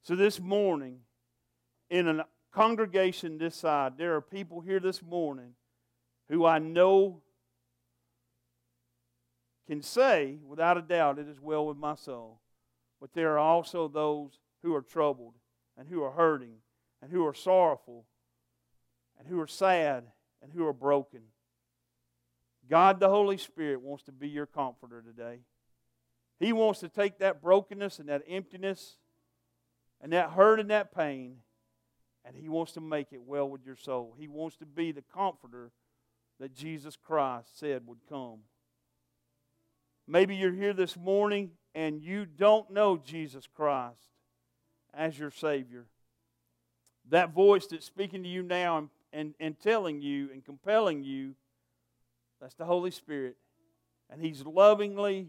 So 0.03 0.15
this 0.15 0.39
morning, 0.39 1.01
in 1.91 2.09
a 2.09 2.27
congregation 2.53 3.39
this 3.39 3.57
side, 3.57 3.95
there 3.97 4.15
are 4.15 4.21
people 4.21 4.61
here 4.61 4.81
this 4.81 5.03
morning 5.03 5.55
who 6.29 6.45
I 6.45 6.59
know 6.59 7.23
can 9.67 9.83
say, 9.83 10.39
without 10.47 10.79
a 10.79 10.83
doubt, 10.83 11.19
it 11.19 11.29
is 11.29 11.41
well 11.41 11.67
with 11.67 11.77
my 11.77 11.95
soul. 11.95 12.41
But 13.01 13.13
there 13.13 13.35
are 13.35 13.39
also 13.39 13.87
those 13.87 14.39
who 14.63 14.75
are 14.75 14.83
troubled 14.83 15.35
and 15.77 15.89
who 15.89 16.03
are 16.03 16.11
hurting 16.11 16.57
and 17.03 17.13
who 17.13 17.25
are 17.27 17.35
sorrowful 17.35 18.07
and 19.19 19.29
who 19.29 19.41
are 19.41 19.47
sad 19.47 20.05
and 20.43 20.53
who 20.53 20.67
are 20.67 20.73
broken. 20.73 21.21
God 22.69 23.01
the 23.01 23.09
Holy 23.09 23.37
Spirit 23.37 23.81
wants 23.81 24.05
to 24.05 24.13
be 24.13 24.29
your 24.29 24.47
comforter 24.47 25.03
today. 25.03 25.41
He 26.39 26.53
wants 26.53 26.81
to 26.81 26.89
take 26.89 27.19
that 27.19 27.43
brokenness 27.43 27.99
and 27.99 28.09
that 28.09 28.23
emptiness 28.29 28.97
and 30.01 30.13
that 30.13 30.31
hurt 30.31 30.61
and 30.61 30.71
that 30.71 30.95
pain, 30.95 31.39
and 32.29 32.37
He 32.37 32.49
wants 32.51 32.73
to 32.73 32.81
make 32.81 33.09
it 33.13 33.23
well 33.23 33.49
with 33.49 33.65
your 33.65 33.77
soul. 33.77 34.15
He 34.19 34.29
wants 34.29 34.57
to 34.57 34.67
be 34.67 34.93
the 34.93 35.03
comforter 35.15 35.71
that 36.39 36.55
Jesus 36.55 36.95
Christ 36.95 37.59
said 37.59 37.87
would 37.87 38.01
come. 38.07 38.41
Maybe 40.07 40.37
you're 40.37 40.53
here 40.53 40.75
this 40.75 40.97
morning 40.97 41.53
and 41.75 42.03
you 42.03 42.27
don't 42.27 42.71
know 42.71 42.99
Jesus 42.99 43.49
Christ 43.57 44.11
as 44.93 45.19
your 45.19 45.31
Savior. 45.31 45.87
That 47.09 47.33
voice 47.33 47.67
that's 47.67 47.87
speaking 47.87 48.23
to 48.23 48.29
you 48.29 48.43
now 48.43 48.79
and, 48.79 48.89
and, 49.13 49.35
and 49.41 49.59
telling 49.59 50.03
you 50.03 50.29
and 50.31 50.45
compelling 50.45 51.03
you, 51.03 51.35
that's 52.41 52.55
the 52.55 52.67
Holy 52.67 52.91
Spirit. 52.91 53.37
And 54.11 54.21
He's 54.21 54.45
lovingly 54.45 55.29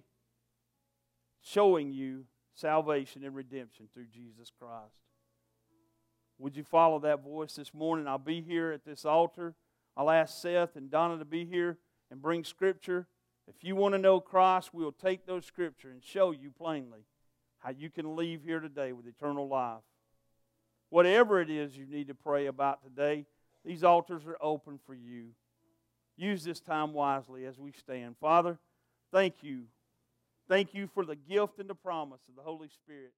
showing 1.41 1.93
you 1.93 2.25
salvation 2.55 3.23
and 3.23 3.33
redemption 3.33 3.87
through 3.93 4.07
Jesus 4.13 4.51
Christ. 4.59 5.08
Would 6.39 6.55
you 6.55 6.63
follow 6.63 6.99
that 6.99 7.23
voice 7.23 7.53
this 7.53 7.73
morning? 7.73 8.07
I'll 8.07 8.17
be 8.17 8.41
here 8.41 8.71
at 8.71 8.85
this 8.85 9.05
altar. 9.05 9.53
I'll 9.95 10.09
ask 10.09 10.41
Seth 10.41 10.75
and 10.75 10.89
Donna 10.89 11.17
to 11.19 11.25
be 11.25 11.45
here 11.45 11.77
and 12.09 12.21
bring 12.21 12.43
Scripture. 12.43 13.07
If 13.47 13.63
you 13.63 13.75
want 13.75 13.93
to 13.93 13.99
know 13.99 14.19
Christ, 14.19 14.73
we'll 14.73 14.91
take 14.91 15.25
those 15.25 15.45
Scripture 15.45 15.89
and 15.91 16.03
show 16.03 16.31
you 16.31 16.51
plainly 16.51 17.05
how 17.59 17.71
you 17.71 17.89
can 17.89 18.15
leave 18.15 18.43
here 18.43 18.59
today 18.59 18.93
with 18.93 19.05
eternal 19.05 19.47
life. 19.47 19.83
Whatever 20.89 21.41
it 21.41 21.49
is 21.49 21.77
you 21.77 21.85
need 21.85 22.07
to 22.07 22.15
pray 22.15 22.45
about 22.45 22.81
today, 22.83 23.25
these 23.65 23.83
altars 23.83 24.25
are 24.25 24.37
open 24.41 24.79
for 24.85 24.93
you. 24.93 25.31
Use 26.15 26.43
this 26.43 26.59
time 26.61 26.93
wisely 26.93 27.45
as 27.45 27.59
we 27.59 27.71
stand. 27.73 28.15
Father, 28.19 28.57
thank 29.11 29.35
you 29.41 29.65
Thank 30.49 30.73
you 30.73 30.89
for 30.95 31.05
the 31.05 31.15
gift 31.15 31.59
and 31.59 31.69
the 31.69 31.75
promise 31.75 32.21
of 32.27 32.35
the 32.35 32.41
Holy 32.41 32.69
Spirit. 32.69 33.13